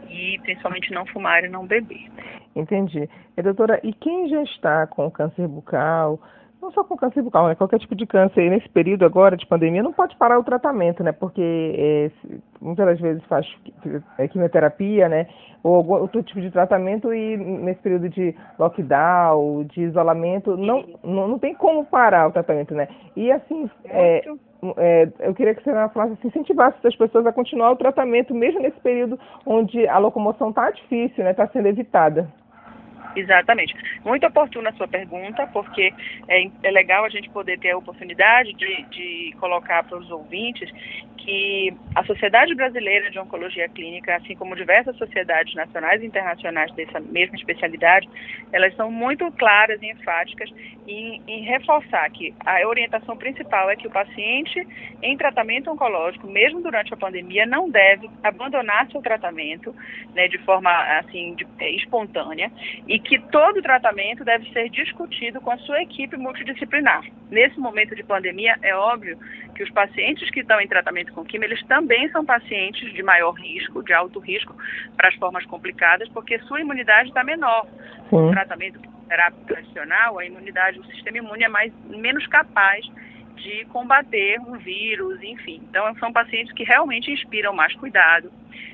e 0.09 0.39
principalmente 0.39 0.91
não 0.91 1.05
fumar 1.05 1.43
e 1.43 1.49
não 1.49 1.65
beber. 1.65 2.09
Entendi. 2.55 3.09
E, 3.37 3.41
doutora, 3.41 3.79
e 3.83 3.93
quem 3.93 4.29
já 4.29 4.41
está 4.43 4.87
com 4.87 5.11
câncer 5.11 5.47
bucal, 5.47 6.19
não 6.61 6.71
só 6.71 6.83
com 6.83 6.97
câncer 6.97 7.21
bucal, 7.21 7.47
né? 7.47 7.55
qualquer 7.55 7.79
tipo 7.79 7.95
de 7.95 8.05
câncer, 8.05 8.49
nesse 8.49 8.67
período 8.69 9.05
agora 9.05 9.37
de 9.37 9.45
pandemia, 9.45 9.83
não 9.83 9.93
pode 9.93 10.15
parar 10.17 10.39
o 10.39 10.43
tratamento, 10.43 11.03
né? 11.03 11.11
Porque 11.11 11.41
é, 11.41 12.11
muitas 12.59 12.85
das 12.85 12.99
vezes 12.99 13.23
faz 13.25 13.45
é, 14.17 14.27
quimioterapia, 14.27 15.07
né? 15.07 15.27
Ou 15.63 15.75
algum 15.75 15.93
outro 15.93 16.23
tipo 16.23 16.41
de 16.41 16.51
tratamento 16.51 17.13
e 17.13 17.37
nesse 17.37 17.81
período 17.81 18.09
de 18.09 18.35
lockdown, 18.57 19.65
de 19.65 19.81
isolamento, 19.81 20.57
não, 20.57 20.83
não, 21.03 21.27
não 21.27 21.39
tem 21.39 21.53
como 21.53 21.85
parar 21.85 22.27
o 22.27 22.31
tratamento, 22.31 22.73
né? 22.73 22.87
E 23.15 23.31
assim, 23.31 23.69
é, 23.85 24.23
é, 24.77 25.07
eu 25.19 25.33
queria 25.33 25.53
que 25.53 25.63
você 25.63 25.71
falasse 25.89 26.13
assim, 26.13 26.27
incentivasse 26.27 26.85
as 26.85 26.95
pessoas 26.95 27.25
a 27.25 27.33
continuar 27.33 27.71
o 27.71 27.77
tratamento, 27.77 28.33
mesmo 28.33 28.61
nesse 28.61 28.79
período 28.79 29.19
onde 29.45 29.87
a 29.87 29.97
locomoção 29.97 30.49
está 30.49 30.71
difícil, 30.71 31.23
né? 31.23 31.31
Está 31.31 31.47
sendo 31.47 31.67
evitada. 31.67 32.27
Exatamente. 33.17 33.75
Muito 34.05 34.27
oportuna 34.27 34.69
a 34.69 34.73
sua 34.73 34.87
pergunta, 34.87 35.47
porque 35.47 35.91
é, 36.27 36.47
é 36.61 36.69
legal 36.69 37.03
a 37.03 37.09
gente 37.09 37.27
poder 37.31 37.57
ter 37.57 37.71
a 37.71 37.77
oportunidade 37.77 38.53
de, 38.53 38.83
de 38.91 39.35
colocar 39.39 39.83
para 39.83 39.97
os 39.97 40.11
ouvintes 40.11 40.71
que 41.27 41.73
a 41.93 42.05
Sociedade 42.05 42.55
Brasileira 42.55 43.11
de 43.11 43.19
Oncologia 43.19 43.67
Clínica, 43.67 44.15
assim 44.15 44.33
como 44.35 44.55
diversas 44.55 44.95
sociedades 44.97 45.53
nacionais 45.55 46.01
e 46.01 46.05
internacionais 46.05 46.71
dessa 46.73 47.01
mesma 47.01 47.35
especialidade, 47.35 48.07
elas 48.53 48.73
são 48.75 48.89
muito 48.89 49.29
claras 49.33 49.81
e 49.81 49.91
enfáticas 49.91 50.49
em, 50.87 51.21
em 51.27 51.43
reforçar 51.43 52.09
que 52.11 52.33
a 52.45 52.65
orientação 52.65 53.17
principal 53.17 53.69
é 53.69 53.75
que 53.75 53.87
o 53.87 53.91
paciente 53.91 54.65
em 55.03 55.17
tratamento 55.17 55.69
oncológico, 55.69 56.27
mesmo 56.27 56.61
durante 56.61 56.93
a 56.93 56.97
pandemia, 56.97 57.45
não 57.45 57.69
deve 57.69 58.09
abandonar 58.23 58.89
seu 58.89 59.01
tratamento 59.01 59.75
né, 60.15 60.29
de 60.29 60.37
forma 60.39 60.71
assim 60.97 61.35
de, 61.35 61.45
é, 61.59 61.71
espontânea 61.71 62.49
e 62.87 62.99
que 63.07 63.17
todo 63.31 63.61
tratamento 63.61 64.25
deve 64.25 64.51
ser 64.51 64.69
discutido 64.69 65.39
com 65.39 65.51
a 65.51 65.57
sua 65.59 65.81
equipe 65.81 66.17
multidisciplinar. 66.17 67.03
Nesse 67.31 67.57
momento 67.57 67.95
de 67.95 68.03
pandemia, 68.03 68.57
é 68.61 68.75
óbvio 68.75 69.17
que 69.55 69.63
os 69.63 69.69
pacientes 69.71 70.29
que 70.29 70.41
estão 70.41 70.59
em 70.59 70.67
tratamento 70.67 71.13
com 71.13 71.23
quimio, 71.23 71.47
eles 71.47 71.65
também 71.67 72.09
são 72.09 72.25
pacientes 72.25 72.93
de 72.93 73.01
maior 73.01 73.31
risco, 73.31 73.81
de 73.81 73.93
alto 73.93 74.19
risco 74.19 74.53
para 74.97 75.07
as 75.07 75.15
formas 75.15 75.45
complicadas, 75.45 76.09
porque 76.09 76.37
sua 76.39 76.59
imunidade 76.59 77.07
está 77.07 77.23
menor. 77.23 77.65
O 78.11 78.29
tratamento 78.31 78.79
terápico 79.07 79.45
tradicional, 79.45 80.19
a 80.19 80.25
imunidade, 80.25 80.79
o 80.79 80.85
sistema 80.85 81.17
imune 81.17 81.45
é 81.45 81.47
mais, 81.47 81.73
menos 81.85 82.27
capaz 82.27 82.85
de 83.37 83.65
combater 83.65 84.37
um 84.41 84.57
vírus, 84.57 85.23
enfim. 85.23 85.61
Então, 85.69 85.95
são 85.95 86.11
pacientes 86.11 86.51
que 86.53 86.63
realmente 86.63 87.09
inspiram 87.09 87.53
mais 87.53 87.73
cuidado, 87.75 88.31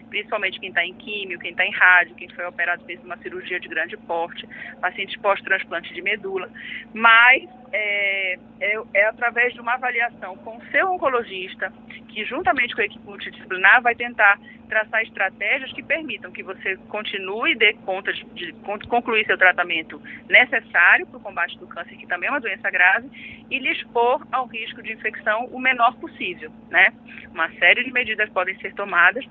principalmente 0.10 0.60
quem 0.60 0.70
está 0.70 0.86
em 0.86 0.94
químio, 0.94 1.39
quem 1.39 1.52
está 1.52 1.66
em 1.66 1.72
rádio, 1.72 2.16
quem 2.16 2.30
foi 2.30 2.46
operado, 2.46 2.84
fez 2.86 3.04
uma 3.04 3.18
cirurgia 3.18 3.60
de 3.60 3.68
grande 3.68 3.98
porte, 3.98 4.48
pacientes 4.80 5.16
pós-transplante 5.22 5.94
de 5.94 6.02
medula. 6.02 6.50
Mas 6.94 7.48
é, 7.72 8.38
é, 8.60 8.82
é, 8.94 9.06
através 9.08 9.54
de 9.54 9.60
uma 9.60 9.74
avaliação 9.74 10.38
com 10.38 10.58
o 10.58 10.66
seu 10.72 10.92
oncologista, 10.92 11.74
que 12.10 12.24
juntamente 12.26 12.76
com 12.76 12.82
a 12.82 12.86
equipe 12.86 13.04
multidisciplinar 13.04 13.82
vai 13.82 13.96
tentar 13.96 14.39
traçar 14.70 15.02
estratégias 15.02 15.72
que 15.74 15.84
permitam 15.84 16.32
que 16.32 16.44
você 16.44 16.78
continue 16.88 17.52
e 17.52 17.56
dê 17.56 17.74
conta 17.86 18.13
de, 18.13 18.24
de 18.26 18.54
concluir 18.88 19.26
seu 19.26 19.38
tratamento 19.38 20.02
necessário 20.30 21.06
para 21.08 21.18
o 21.18 21.22
combate 21.22 21.58
do 21.58 21.68
câncer, 21.68 21.98
que 21.98 22.08
também 22.08 22.28
é 22.28 22.32
uma 22.32 22.39
doença 22.39 22.70
grave, 22.70 23.10
e 23.50 23.60
lhe 23.60 23.72
expor 23.72 24.26
ao 24.32 24.46
risco 24.46 24.82
de 24.82 24.94
infecção 24.94 25.46
o 25.48 25.60
menor 25.60 25.96
possível, 25.98 26.52
né? 26.70 26.94
Uma 27.32 27.50
série 27.54 27.84
de 27.84 27.92
medidas 27.92 28.30
podem 28.30 28.56
ser 28.60 28.74
tomadas 28.74 29.26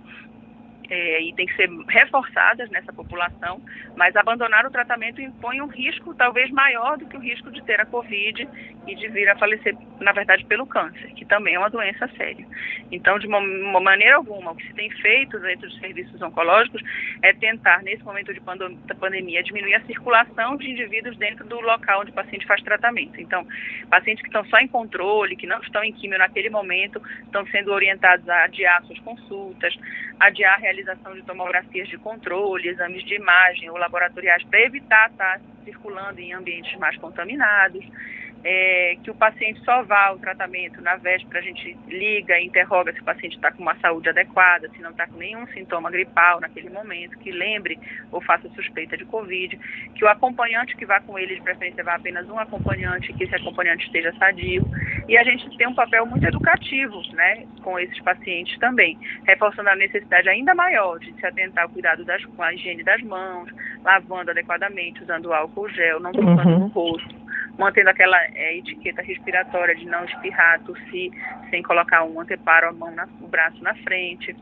é, 0.92 1.22
e 1.22 1.32
tem 1.32 1.46
que 1.46 1.56
ser 1.56 1.70
reforçadas 1.88 2.68
nessa 2.68 2.92
população, 2.92 3.62
mas 3.96 4.14
abandonar 4.14 4.66
o 4.66 4.70
tratamento 4.70 5.22
impõe 5.22 5.62
um 5.62 5.66
risco 5.66 6.14
talvez 6.14 6.50
maior 6.50 6.98
do 6.98 7.06
que 7.06 7.16
o 7.16 7.20
risco 7.20 7.50
de 7.50 7.62
ter 7.62 7.80
a 7.80 7.86
Covid 7.86 8.46
e 8.86 8.94
de 8.94 9.08
vir 9.08 9.26
a 9.30 9.36
falecer, 9.36 9.74
na 10.00 10.12
verdade, 10.12 10.44
pelo 10.44 10.66
câncer, 10.66 11.14
que 11.14 11.24
também 11.24 11.54
é 11.54 11.58
uma 11.58 11.70
doença 11.70 12.06
séria. 12.08 12.46
Então, 12.90 13.18
de 13.18 13.26
uma, 13.26 13.38
uma 13.38 13.80
maneira 13.80 14.16
alguma, 14.16 14.52
o 14.52 14.54
que 14.54 14.66
se 14.66 14.74
tem 14.74 14.90
feito 14.90 15.38
dentro 15.38 15.66
dos 15.66 15.78
serviços 15.78 16.20
oncológicos 16.20 16.82
é 17.22 17.32
tentar, 17.32 17.82
nesse 17.82 18.04
momento 18.04 18.34
de 18.34 18.40
pandemia, 18.94 19.42
diminuir 19.42 19.76
a 19.76 19.84
circulação 19.86 20.58
de 20.58 20.70
indivíduos 20.70 21.16
dentro 21.16 21.46
do 21.46 21.58
local 21.60 22.02
onde 22.02 22.10
o 22.10 22.14
paciente 22.14 22.46
faz 22.46 22.60
tratamento. 22.62 23.18
Então, 23.18 23.46
pacientes 23.88 24.20
que 24.20 24.28
estão 24.28 24.44
só 24.44 24.58
em 24.58 24.68
controle, 24.68 25.36
que 25.36 25.46
não 25.46 25.58
estão 25.62 25.82
em 25.82 25.92
químio 25.92 26.18
naquele 26.18 26.50
momento, 26.50 27.00
estão 27.24 27.46
sendo 27.46 27.72
orientados 27.72 28.28
a 28.28 28.44
adiar 28.44 28.82
suas 28.84 28.98
consultas, 28.98 29.74
adiar 30.20 30.54
a 30.54 30.58
realização 30.58 30.81
de 31.14 31.22
tomografias 31.22 31.88
de 31.88 31.98
controle, 31.98 32.68
exames 32.68 33.04
de 33.04 33.14
imagem 33.14 33.70
ou 33.70 33.76
laboratoriais 33.76 34.42
para 34.44 34.60
evitar 34.60 35.10
estar 35.10 35.40
circulando 35.64 36.20
em 36.20 36.32
ambientes 36.32 36.76
mais 36.78 36.96
contaminados 36.98 37.84
é, 38.44 38.96
que 39.02 39.10
o 39.10 39.14
paciente 39.14 39.60
só 39.64 39.82
vá 39.82 40.06
ao 40.06 40.18
tratamento 40.18 40.80
na 40.80 40.96
véspera, 40.96 41.38
a 41.38 41.42
gente 41.42 41.76
liga 41.86 42.38
e 42.38 42.46
interroga 42.46 42.92
se 42.92 43.00
o 43.00 43.04
paciente 43.04 43.36
está 43.36 43.52
com 43.52 43.62
uma 43.62 43.76
saúde 43.76 44.08
adequada, 44.08 44.68
se 44.70 44.82
não 44.82 44.90
está 44.90 45.06
com 45.06 45.16
nenhum 45.16 45.46
sintoma 45.48 45.90
gripal 45.90 46.40
naquele 46.40 46.68
momento, 46.68 47.18
que 47.18 47.30
lembre 47.30 47.78
ou 48.10 48.20
faça 48.20 48.48
suspeita 48.50 48.96
de 48.96 49.04
Covid, 49.04 49.56
que 49.94 50.04
o 50.04 50.08
acompanhante 50.08 50.76
que 50.76 50.84
vá 50.84 51.00
com 51.00 51.18
ele, 51.18 51.36
de 51.36 51.42
preferência, 51.42 51.84
vá 51.84 51.94
apenas 51.94 52.28
um 52.28 52.38
acompanhante, 52.38 53.12
que 53.12 53.24
esse 53.24 53.34
acompanhante 53.34 53.86
esteja 53.86 54.12
sadio. 54.18 54.68
E 55.08 55.16
a 55.18 55.24
gente 55.24 55.56
tem 55.56 55.66
um 55.66 55.74
papel 55.74 56.06
muito 56.06 56.26
educativo 56.26 57.00
né, 57.12 57.44
com 57.62 57.78
esses 57.78 58.00
pacientes 58.00 58.58
também, 58.58 58.98
reforçando 59.26 59.68
a 59.68 59.76
necessidade 59.76 60.28
ainda 60.28 60.54
maior 60.54 60.98
de 60.98 61.12
se 61.14 61.26
atentar 61.26 61.64
ao 61.64 61.70
cuidado 61.70 62.04
das, 62.04 62.24
com 62.24 62.42
a 62.42 62.54
higiene 62.54 62.84
das 62.84 63.02
mãos, 63.02 63.50
lavando 63.82 64.30
adequadamente, 64.30 65.02
usando 65.02 65.32
álcool 65.32 65.68
gel, 65.68 66.00
não 66.00 66.12
tocando 66.12 66.48
uhum. 66.48 66.58
no 66.60 66.66
rosto 66.68 67.22
mantendo 67.58 67.90
aquela 67.90 68.16
é, 68.34 68.56
etiqueta 68.56 69.02
respiratória 69.02 69.74
de 69.74 69.84
não 69.86 70.04
espirrar, 70.04 70.60
tossir, 70.60 71.12
sem 71.50 71.62
colocar 71.62 72.04
um 72.04 72.20
anteparo, 72.20 72.68
a 72.68 72.72
mão, 72.72 72.90
na, 72.90 73.06
o 73.20 73.28
braço 73.28 73.62
na 73.62 73.74
frente. 73.74 74.34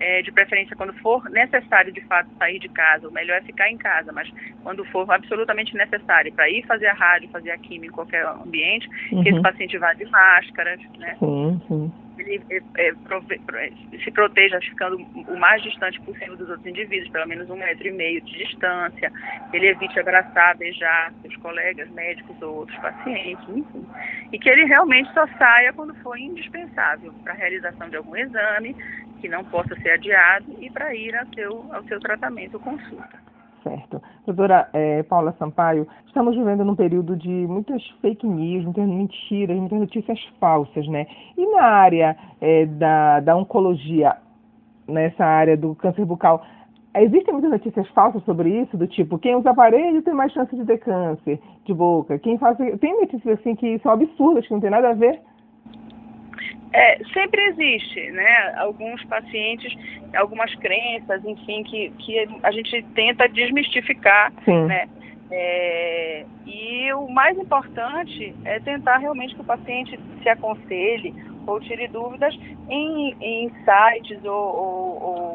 É, 0.00 0.22
de 0.22 0.32
preferência, 0.32 0.76
quando 0.76 0.92
for 0.94 1.28
necessário 1.30 1.92
de 1.92 2.00
fato 2.02 2.28
sair 2.38 2.58
de 2.58 2.68
casa, 2.68 3.08
o 3.08 3.12
melhor 3.12 3.38
é 3.38 3.42
ficar 3.42 3.70
em 3.70 3.76
casa, 3.76 4.12
mas 4.12 4.28
quando 4.62 4.84
for 4.86 5.10
absolutamente 5.10 5.76
necessário 5.76 6.32
para 6.32 6.50
ir 6.50 6.66
fazer 6.66 6.86
a 6.86 6.94
rádio, 6.94 7.28
fazer 7.30 7.50
a 7.52 7.58
química 7.58 7.86
em 7.86 7.94
qualquer 7.94 8.26
ambiente, 8.26 8.88
uhum. 9.12 9.22
que 9.22 9.28
esse 9.28 9.40
paciente 9.40 9.78
vá 9.78 9.92
de 9.92 10.04
máscara, 10.06 10.76
né? 10.98 11.16
Sim, 11.20 11.60
sim 11.68 11.92
ele 12.18 12.40
é, 12.50 12.56
é, 12.78 12.88
é, 12.88 13.98
se 13.98 14.10
proteja 14.10 14.60
ficando 14.60 14.96
o 14.96 15.38
mais 15.38 15.62
distante 15.62 16.00
possível 16.02 16.36
dos 16.36 16.48
outros 16.48 16.66
indivíduos, 16.66 17.10
pelo 17.10 17.28
menos 17.28 17.48
um 17.50 17.56
metro 17.56 17.86
e 17.86 17.92
meio 17.92 18.20
de 18.22 18.32
distância, 18.38 19.12
ele 19.52 19.68
evite 19.68 19.98
abraçar, 19.98 20.56
beijar 20.56 21.12
seus 21.22 21.36
colegas 21.36 21.90
médicos 21.90 22.40
ou 22.42 22.56
outros 22.56 22.78
pacientes, 22.78 23.48
enfim. 23.48 23.86
E 24.32 24.38
que 24.38 24.48
ele 24.48 24.64
realmente 24.64 25.12
só 25.12 25.26
saia 25.38 25.72
quando 25.72 25.94
for 25.96 26.18
indispensável 26.18 27.12
para 27.22 27.32
a 27.32 27.36
realização 27.36 27.88
de 27.88 27.96
algum 27.96 28.16
exame, 28.16 28.76
que 29.24 29.28
não 29.30 29.42
possa 29.42 29.74
ser 29.76 29.92
adiado, 29.92 30.44
e 30.60 30.70
para 30.70 30.94
ir 30.94 31.16
ao 31.16 31.24
seu, 31.34 31.64
ao 31.72 31.82
seu 31.84 31.98
tratamento 31.98 32.60
consulta 32.60 33.24
certo. 33.62 34.02
Doutora 34.26 34.68
é, 34.74 35.02
Paula 35.04 35.34
Sampaio, 35.38 35.88
estamos 36.06 36.36
vivendo 36.36 36.66
num 36.66 36.76
período 36.76 37.16
de 37.16 37.30
muitas 37.30 37.82
fake 38.02 38.26
news, 38.26 38.62
muitas 38.62 38.86
mentiras, 38.86 39.56
muitas 39.56 39.80
notícias 39.80 40.22
falsas, 40.38 40.86
né? 40.86 41.06
E 41.34 41.46
na 41.46 41.62
área 41.62 42.14
é, 42.42 42.66
da, 42.66 43.20
da 43.20 43.34
oncologia, 43.34 44.18
nessa 44.86 45.24
área 45.24 45.56
do 45.56 45.74
câncer 45.76 46.04
bucal, 46.04 46.44
existem 46.94 47.32
muitas 47.32 47.52
notícias 47.52 47.88
falsas 47.88 48.22
sobre 48.24 48.50
isso, 48.50 48.76
do 48.76 48.86
tipo, 48.86 49.18
quem 49.18 49.34
usa 49.34 49.48
aparelho 49.48 50.02
tem 50.02 50.12
mais 50.12 50.30
chance 50.32 50.54
de 50.54 50.66
ter 50.66 50.76
câncer 50.76 51.40
de 51.64 51.72
boca. 51.72 52.18
Quem 52.18 52.36
faz. 52.36 52.58
Tem 52.58 53.00
notícias 53.00 53.40
assim 53.40 53.56
que 53.56 53.78
são 53.78 53.92
absurdas, 53.92 54.46
que 54.46 54.52
não 54.52 54.60
tem 54.60 54.68
nada 54.68 54.90
a 54.90 54.94
ver 54.94 55.22
é, 56.74 56.98
sempre 57.12 57.40
existe, 57.50 58.10
né? 58.10 58.52
Alguns 58.56 59.02
pacientes, 59.04 59.72
algumas 60.12 60.52
crenças, 60.56 61.24
enfim, 61.24 61.62
que, 61.62 61.90
que 62.00 62.28
a 62.42 62.50
gente 62.50 62.82
tenta 62.96 63.28
desmistificar, 63.28 64.32
Sim. 64.44 64.64
né? 64.64 64.88
É, 65.30 66.24
e 66.44 66.92
o 66.94 67.08
mais 67.08 67.38
importante 67.38 68.34
é 68.44 68.58
tentar 68.58 68.98
realmente 68.98 69.36
que 69.36 69.40
o 69.40 69.44
paciente 69.44 69.98
se 70.20 70.28
aconselhe 70.28 71.14
ou 71.46 71.60
tire 71.60 71.86
dúvidas 71.86 72.34
em, 72.68 73.14
em 73.20 73.50
sites 73.64 74.24
ou, 74.24 74.32
ou, 74.32 75.02
ou 75.02 75.33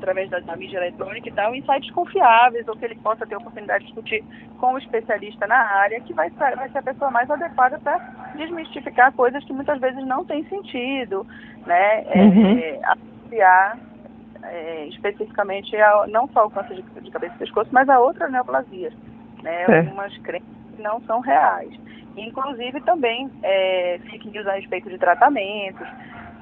através 0.00 0.28
da, 0.30 0.40
da, 0.40 0.56
mídia 0.56 0.78
eletrônica 0.78 1.28
e 1.28 1.32
tal, 1.32 1.54
em 1.54 1.62
sites 1.62 1.90
confiáveis, 1.92 2.66
ou 2.66 2.76
que 2.76 2.84
ele 2.84 2.96
possa 2.96 3.26
ter 3.26 3.34
a 3.34 3.38
oportunidade 3.38 3.84
de 3.84 3.92
discutir 3.92 4.24
com 4.58 4.74
um 4.74 4.78
especialista 4.78 5.46
na 5.46 5.56
área, 5.56 6.00
que 6.00 6.12
vai, 6.12 6.30
vai 6.30 6.68
ser 6.70 6.78
a 6.78 6.82
pessoa 6.82 7.10
mais 7.10 7.30
adequada 7.30 7.78
para 7.78 7.98
desmistificar 8.36 9.12
coisas 9.12 9.44
que 9.44 9.52
muitas 9.52 9.78
vezes 9.80 10.04
não 10.06 10.24
têm 10.24 10.44
sentido, 10.44 11.26
né? 11.66 12.04
É, 12.06 12.22
uhum. 12.22 12.58
É, 12.58 12.80
associar 12.84 13.78
é, 14.42 14.86
especificamente 14.86 15.76
a, 15.76 16.06
não 16.08 16.26
só 16.28 16.46
o 16.46 16.50
câncer 16.50 16.74
de, 16.74 16.82
de, 16.82 17.10
cabeça 17.10 17.34
e 17.34 17.38
pescoço, 17.38 17.70
mas 17.72 17.88
a 17.88 18.00
outras 18.00 18.30
neoplasias, 18.32 18.92
né? 19.42 19.64
É. 19.68 19.78
Algumas 19.78 20.16
crenças 20.18 20.48
que 20.74 20.82
não 20.82 21.00
são 21.02 21.20
reais. 21.20 21.70
Inclusive 22.16 22.80
também 22.80 23.30
é, 23.42 24.00
fake 24.10 24.30
news 24.30 24.46
a 24.46 24.52
respeito 24.54 24.88
de 24.88 24.98
tratamentos, 24.98 25.86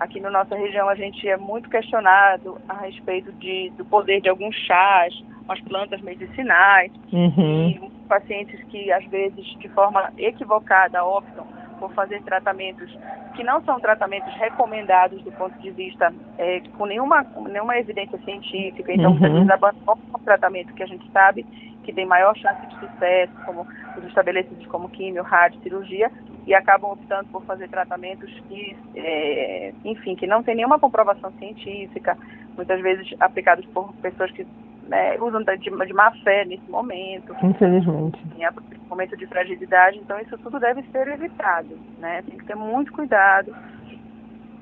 Aqui 0.00 0.20
na 0.20 0.30
nossa 0.30 0.54
região 0.54 0.88
a 0.88 0.94
gente 0.94 1.28
é 1.28 1.36
muito 1.36 1.68
questionado 1.68 2.60
a 2.68 2.74
respeito 2.74 3.32
de, 3.32 3.70
do 3.76 3.84
poder 3.84 4.20
de 4.20 4.28
alguns 4.28 4.54
chás, 4.54 5.14
umas 5.44 5.60
plantas 5.62 6.00
medicinais, 6.02 6.92
uhum. 7.12 7.68
e 7.68 7.90
pacientes 8.08 8.62
que 8.64 8.92
às 8.92 9.04
vezes 9.06 9.44
de 9.58 9.68
forma 9.70 10.12
equivocada 10.16 11.04
optam 11.04 11.46
por 11.78 11.92
fazer 11.94 12.22
tratamentos 12.22 12.90
que 13.34 13.44
não 13.44 13.62
são 13.62 13.78
tratamentos 13.78 14.34
recomendados 14.34 15.22
do 15.22 15.30
ponto 15.32 15.56
de 15.60 15.70
vista 15.70 16.12
é, 16.36 16.60
com 16.76 16.86
nenhuma, 16.86 17.24
nenhuma 17.48 17.78
evidência 17.78 18.18
científica, 18.24 18.92
então 18.92 19.12
uhum. 19.12 19.18
muitas 19.18 19.32
vezes 19.32 19.50
abandonam 19.50 19.98
o 20.12 20.18
tratamento 20.18 20.74
que 20.74 20.82
a 20.82 20.86
gente 20.86 21.08
sabe 21.12 21.46
que 21.84 21.92
tem 21.92 22.04
maior 22.04 22.36
chance 22.36 22.66
de 22.66 22.74
sucesso, 22.80 23.32
como 23.46 23.66
os 23.96 24.04
estabelecidos 24.04 24.66
como 24.66 24.88
químio, 24.88 25.22
rádio, 25.22 25.60
cirurgia, 25.62 26.10
e 26.48 26.54
acabam 26.54 26.92
optando 26.92 27.28
por 27.28 27.44
fazer 27.44 27.68
tratamentos 27.68 28.32
que, 28.48 28.74
é, 28.96 29.74
enfim, 29.84 30.16
que 30.16 30.26
não 30.26 30.42
tem 30.42 30.56
nenhuma 30.56 30.78
comprovação 30.78 31.30
científica, 31.32 32.16
muitas 32.56 32.80
vezes 32.80 33.14
aplicados 33.20 33.66
por 33.66 33.92
pessoas 33.96 34.30
que 34.32 34.46
né, 34.88 35.18
usam 35.20 35.42
de, 35.42 35.58
de 35.58 35.92
má 35.92 36.10
fé 36.24 36.46
nesse 36.46 36.68
momento. 36.70 37.36
Infelizmente. 37.42 38.18
Em 38.38 38.88
momento 38.88 39.14
de 39.18 39.26
fragilidade, 39.26 39.98
então 39.98 40.18
isso 40.18 40.38
tudo 40.38 40.58
deve 40.58 40.82
ser 40.84 41.06
evitado, 41.08 41.78
né? 41.98 42.22
Tem 42.22 42.38
que 42.38 42.46
ter 42.46 42.56
muito 42.56 42.90
cuidado. 42.92 43.54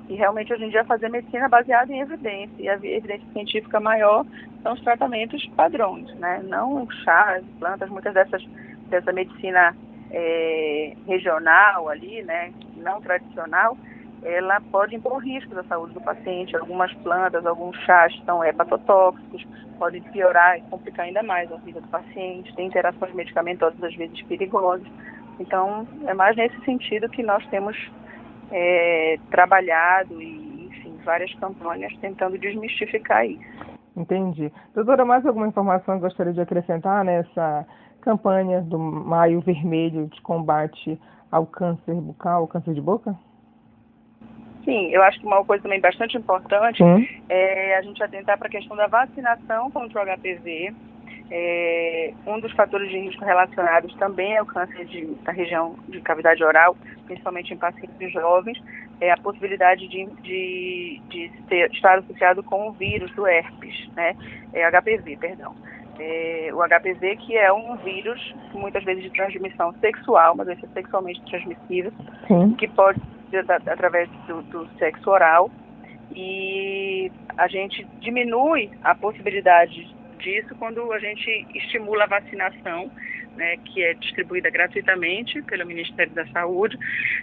E 0.09 0.17
realmente 0.17 0.53
hoje 0.53 0.65
em 0.65 0.71
dia 0.71 0.85
fazer 0.85 1.09
medicina 1.09 1.49
baseada 1.49 1.93
em 1.93 2.01
evidência. 2.01 2.51
E 2.59 2.69
a 2.69 2.75
evidência 2.75 3.29
científica 3.33 3.79
maior 3.79 4.27
são 4.65 4.73
os 4.73 4.81
tratamentos 4.81 5.47
padrões, 5.55 6.13
né? 6.17 6.43
Não 6.49 6.91
chás, 7.05 7.45
plantas, 7.61 7.89
muitas 7.89 8.13
dessas 8.13 8.45
dessa 8.89 9.13
medicina 9.13 9.73
é, 10.11 10.95
regional 11.07 11.89
ali, 11.89 12.23
né? 12.23 12.53
Não 12.77 13.01
tradicional, 13.01 13.77
ela 14.23 14.61
pode 14.73 14.97
impor 14.97 15.19
riscos 15.19 15.57
à 15.57 15.65
saúde 15.65 15.95
do 15.95 16.01
paciente. 16.01 16.57
Algumas 16.57 16.93
plantas, 16.95 17.45
alguns 17.47 17.77
chás 17.85 18.13
são 18.25 18.45
hepatotóxicos, 18.45 19.47
podem 19.79 20.03
piorar 20.03 20.59
e 20.59 20.63
complicar 20.63 21.07
ainda 21.07 21.23
mais 21.23 21.51
a 21.53 21.57
vida 21.57 21.81
do 21.81 21.89
paciente. 21.89 22.55
Tem 22.55 22.67
interações 22.67 23.15
medicamentosas 23.15 23.83
às 23.83 23.95
vezes 23.95 24.21
perigosas. 24.23 24.87
Então, 25.39 25.87
é 26.07 26.15
mais 26.15 26.37
nesse 26.37 26.59
sentido 26.65 27.09
que 27.09 27.23
nós 27.23 27.47
temos 27.49 27.77
é, 28.51 29.17
trabalhado 29.31 30.21
e, 30.21 30.67
enfim, 30.67 30.99
várias 31.05 31.33
campanhas 31.35 31.95
tentando 31.99 32.39
desmistificar 32.39 33.27
isso. 33.27 33.77
Entendi. 33.97 34.53
Doutora, 34.75 35.05
mais 35.05 35.25
alguma 35.25 35.49
informação 35.49 35.99
gostaria 35.99 36.33
de 36.33 36.41
acrescentar 36.41 37.05
nessa 37.05 37.67
campanha 38.07 38.61
do 38.61 38.79
Maio 38.79 39.41
Vermelho 39.41 40.07
de 40.07 40.21
combate 40.23 40.97
ao 41.31 41.45
câncer 41.45 41.95
bucal, 41.97 42.43
ao 42.43 42.47
câncer 42.47 42.73
de 42.73 42.81
boca? 42.81 43.17
Sim, 44.65 44.91
eu 44.93 45.03
acho 45.03 45.19
que 45.19 45.27
uma 45.27 45.45
coisa 45.45 45.65
também 45.65 45.81
bastante 45.81 46.17
importante 46.17 46.83
hum. 46.85 47.05
é 47.29 47.77
a 47.77 47.83
gente 47.83 48.01
atentar 48.03 48.39
para 48.39 48.47
a 48.47 48.51
questão 48.51 48.77
da 48.77 48.87
vacinação 48.87 49.73
contra 49.73 50.03
o 50.03 50.17
HPV, 50.17 50.73
é, 51.29 52.13
um 52.25 52.39
dos 52.39 52.53
fatores 52.53 52.89
de 52.89 52.99
risco 52.99 53.25
relacionados 53.25 53.93
também 53.97 54.37
é 54.37 54.43
o 54.43 54.47
câncer 54.47 54.85
de, 54.85 55.07
da 55.25 55.33
região 55.33 55.75
de 55.89 56.01
cavidade 56.01 56.43
oral, 56.45 56.77
principalmente 57.05 57.53
em 57.53 57.57
pacientes 57.57 58.13
jovens, 58.13 58.63
é 59.01 59.11
a 59.11 59.17
possibilidade 59.17 59.89
de, 59.89 60.07
de, 60.23 61.01
de 61.09 61.33
ter, 61.49 61.71
estar 61.73 61.99
associado 61.99 62.45
com 62.45 62.69
o 62.69 62.73
vírus 62.73 63.11
do 63.17 63.27
herpes, 63.27 63.89
né? 63.97 64.17
É 64.53 64.71
HPV, 64.71 65.17
perdão. 65.17 65.55
É, 65.99 66.51
o 66.53 66.59
HPV 66.59 67.17
que 67.17 67.37
é 67.37 67.53
um 67.53 67.77
vírus 67.77 68.35
muitas 68.53 68.85
vezes 68.85 69.03
de 69.03 69.11
transmissão 69.11 69.73
sexual, 69.81 70.37
mas 70.37 70.47
doença 70.47 70.69
sexualmente 70.75 71.23
transmissível, 71.25 71.93
Sim. 72.29 72.55
que 72.55 72.69
pode 72.69 73.01
ser 73.31 73.45
através 73.51 74.09
do, 74.27 74.43
do 74.43 74.69
sexo 74.79 75.11
oral 75.11 75.51
e 76.15 77.11
a 77.37 77.49
gente 77.49 77.87
diminui 78.01 78.71
a 78.83 78.95
possibilidade 78.95 79.95
disso 80.19 80.55
quando 80.59 80.93
a 80.93 80.99
gente 80.99 81.47
estimula 81.55 82.05
a 82.05 82.07
vacinação, 82.07 82.91
né, 83.37 83.57
que 83.59 83.83
é 83.83 83.95
distribuída 83.95 84.51
gratuitamente 84.51 85.43
pelo 85.43 85.67
Ministério 85.67 86.13
da 86.13 86.27
Saúde 86.29 86.79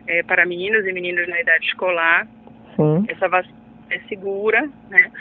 é, 0.07 0.21
para 0.23 0.45
meninos 0.45 0.85
e 0.85 0.93
meninas 0.93 1.27
na 1.27 1.39
idade 1.39 1.65
escolar. 1.65 2.27
Sim. 2.75 3.05
Essa 3.07 3.27
vacina 3.27 3.57
é 3.89 3.99
segura, 4.07 4.69
né? 4.89 5.11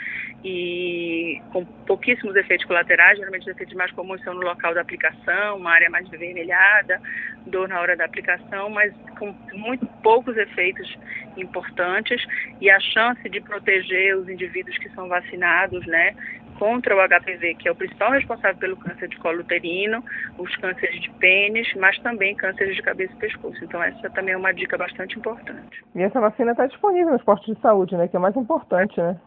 E 0.43 1.41
com 1.51 1.63
pouquíssimos 1.63 2.35
efeitos 2.35 2.65
colaterais, 2.65 3.17
geralmente 3.17 3.43
os 3.43 3.47
efeitos 3.47 3.73
mais 3.75 3.91
comuns 3.91 4.21
são 4.23 4.33
no 4.33 4.41
local 4.41 4.73
da 4.73 4.81
aplicação, 4.81 5.57
uma 5.57 5.71
área 5.71 5.89
mais 5.89 6.07
vermelhada, 6.09 6.99
dor 7.47 7.69
na 7.69 7.79
hora 7.79 7.95
da 7.95 8.05
aplicação, 8.05 8.69
mas 8.69 8.93
com 9.17 9.33
muito 9.53 9.85
poucos 10.01 10.35
efeitos 10.35 10.97
importantes 11.37 12.25
e 12.59 12.69
a 12.69 12.79
chance 12.79 13.27
de 13.29 13.39
proteger 13.39 14.17
os 14.17 14.27
indivíduos 14.27 14.77
que 14.77 14.89
são 14.89 15.07
vacinados, 15.07 15.85
né, 15.87 16.13
contra 16.59 16.95
o 16.95 17.07
HPV, 17.07 17.55
que 17.55 17.67
é 17.67 17.71
o 17.71 17.75
principal 17.75 18.11
responsável 18.11 18.57
pelo 18.57 18.77
câncer 18.77 19.07
de 19.07 19.17
colo 19.17 19.39
uterino, 19.39 20.03
os 20.37 20.55
cânceres 20.57 21.01
de 21.01 21.09
pênis, 21.11 21.73
mas 21.75 21.97
também 21.99 22.35
cânceres 22.35 22.75
de 22.75 22.81
cabeça 22.81 23.13
e 23.13 23.17
pescoço. 23.17 23.63
Então 23.63 23.81
essa 23.81 24.09
também 24.11 24.33
é 24.33 24.37
uma 24.37 24.53
dica 24.53 24.77
bastante 24.77 25.17
importante. 25.17 25.83
E 25.95 26.01
essa 26.01 26.19
vacina 26.19 26.51
está 26.51 26.67
disponível 26.67 27.13
nos 27.13 27.23
postos 27.23 27.55
de 27.55 27.61
saúde, 27.61 27.95
né, 27.95 28.07
que 28.07 28.15
é 28.15 28.19
mais 28.19 28.35
importante, 28.35 28.99
né? 28.99 29.17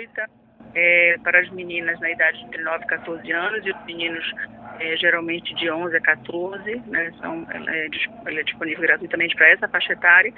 Gratuita 0.00 0.26
é, 0.74 1.16
para 1.22 1.40
as 1.40 1.50
meninas 1.50 1.98
na 2.00 2.10
idade 2.10 2.44
de 2.48 2.62
9 2.62 2.84
e 2.84 2.86
14 2.86 3.32
anos 3.32 3.66
e 3.66 3.70
os 3.70 3.84
meninos 3.84 4.32
é, 4.78 4.96
geralmente 4.96 5.54
de 5.54 5.70
11 5.70 5.96
a 5.96 6.00
14, 6.00 6.82
né, 6.86 7.12
são, 7.20 7.46
ela, 7.50 7.74
é, 7.74 7.88
ela 8.26 8.40
é 8.40 8.42
disponível 8.42 8.80
gratuitamente 8.82 9.34
para 9.34 9.48
essa 9.48 9.68
faixa 9.68 9.92
etária. 9.92 10.32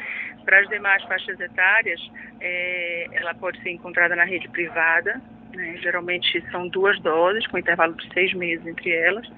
Para 0.44 0.60
as 0.60 0.68
demais 0.68 1.02
faixas 1.04 1.38
etárias, 1.38 2.00
é, 2.40 3.06
ela 3.12 3.34
pode 3.34 3.60
ser 3.62 3.70
encontrada 3.70 4.16
na 4.16 4.24
rede 4.24 4.48
privada, 4.48 5.20
né, 5.54 5.76
geralmente 5.82 6.42
são 6.50 6.66
duas 6.68 6.98
doses, 7.00 7.46
com 7.46 7.58
intervalo 7.58 7.94
de 7.94 8.12
seis 8.12 8.32
meses 8.32 8.66
entre 8.66 8.90
elas, 8.90 9.30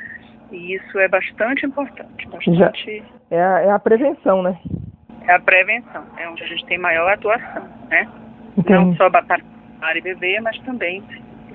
e 0.52 0.74
isso 0.74 0.98
é 0.98 1.08
bastante 1.08 1.66
importante. 1.66 2.28
Bastante... 2.28 3.02
É, 3.30 3.42
a, 3.42 3.60
é 3.60 3.70
a 3.70 3.78
prevenção, 3.78 4.42
né? 4.42 4.56
É 5.26 5.34
a 5.34 5.40
prevenção, 5.40 6.06
é 6.18 6.28
onde 6.28 6.44
a 6.44 6.46
gente 6.46 6.64
tem 6.66 6.78
maior 6.78 7.12
atuação, 7.12 7.68
né? 7.88 8.08
Entendi. 8.56 8.72
Não 8.72 8.96
só 8.96 9.10
para 9.10 9.22
e 9.96 10.00
beber, 10.00 10.40
mas 10.40 10.58
também, 10.60 11.02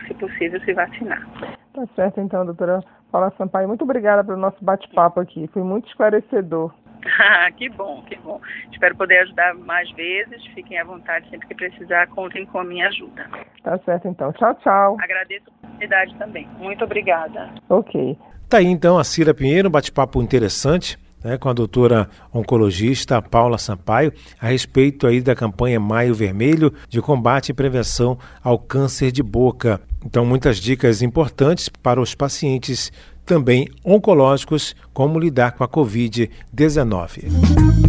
se 0.08 0.14
possível, 0.14 0.60
se 0.62 0.74
vacinar. 0.74 1.28
Tá 1.74 1.86
certo, 1.96 2.20
então, 2.20 2.46
doutora 2.46 2.82
Paula 3.12 3.34
Sampaio. 3.38 3.68
Muito 3.68 3.84
obrigada 3.84 4.24
pelo 4.24 4.38
nosso 4.38 4.64
bate-papo 4.64 5.20
aqui. 5.20 5.50
Foi 5.54 5.64
muito 5.64 5.88
esclarecedor. 5.88 6.74
Ah, 7.18 7.50
que 7.52 7.70
bom, 7.70 8.04
que 8.04 8.16
bom. 8.18 8.42
Espero 8.72 8.96
poder 8.96 9.20
ajudar 9.20 9.54
mais 9.54 9.90
vezes. 9.92 10.46
Fiquem 10.54 10.78
à 10.78 10.84
vontade 10.84 11.30
sempre 11.30 11.48
que 11.48 11.56
precisar. 11.56 12.08
Contem 12.08 12.46
com 12.46 12.60
a 12.60 12.64
minha 12.64 12.88
ajuda. 12.88 13.26
Tá 13.64 13.78
certo, 13.80 14.08
então. 14.10 14.34
Tchau, 14.34 14.54
tchau. 14.56 14.98
Agradeço 15.02 15.46
a 15.48 15.66
oportunidade 15.66 16.16
também. 16.18 16.48
Muito 16.58 16.84
obrigada. 16.84 17.50
Ok. 17.70 18.18
Tá 18.50 18.58
aí, 18.58 18.66
então, 18.66 19.00
a 19.00 19.04
Cira 19.06 19.34
Pinheiro, 19.34 19.70
bate-papo 19.70 20.22
interessante 20.22 20.98
né, 21.24 21.38
com 21.38 21.50
a 21.50 21.54
doutora 21.54 22.10
oncologista 22.34 23.22
Paula 23.22 23.58
Sampaio 23.58 24.14
a 24.40 24.48
respeito 24.48 25.08
aí 25.08 25.22
da 25.22 25.36
campanha 25.36 25.80
Maio 25.80 26.16
Vermelho 26.16 26.74
de 26.88 27.02
combate 27.02 27.50
e 27.50 27.54
prevenção 27.54 28.18
ao 28.44 28.58
câncer 28.58 29.12
de 29.12 29.24
boca. 29.24 29.82
Então, 30.06 30.26
muitas 30.26 30.58
dicas 30.58 31.02
importantes 31.02 31.70
para 31.70 32.02
os 32.02 32.16
pacientes 32.16 32.92
também 33.26 33.70
oncológicos, 33.86 34.76
como 34.94 35.20
lidar 35.20 35.52
com 35.52 35.64
a 35.64 35.68
Covid-19. 35.68 37.89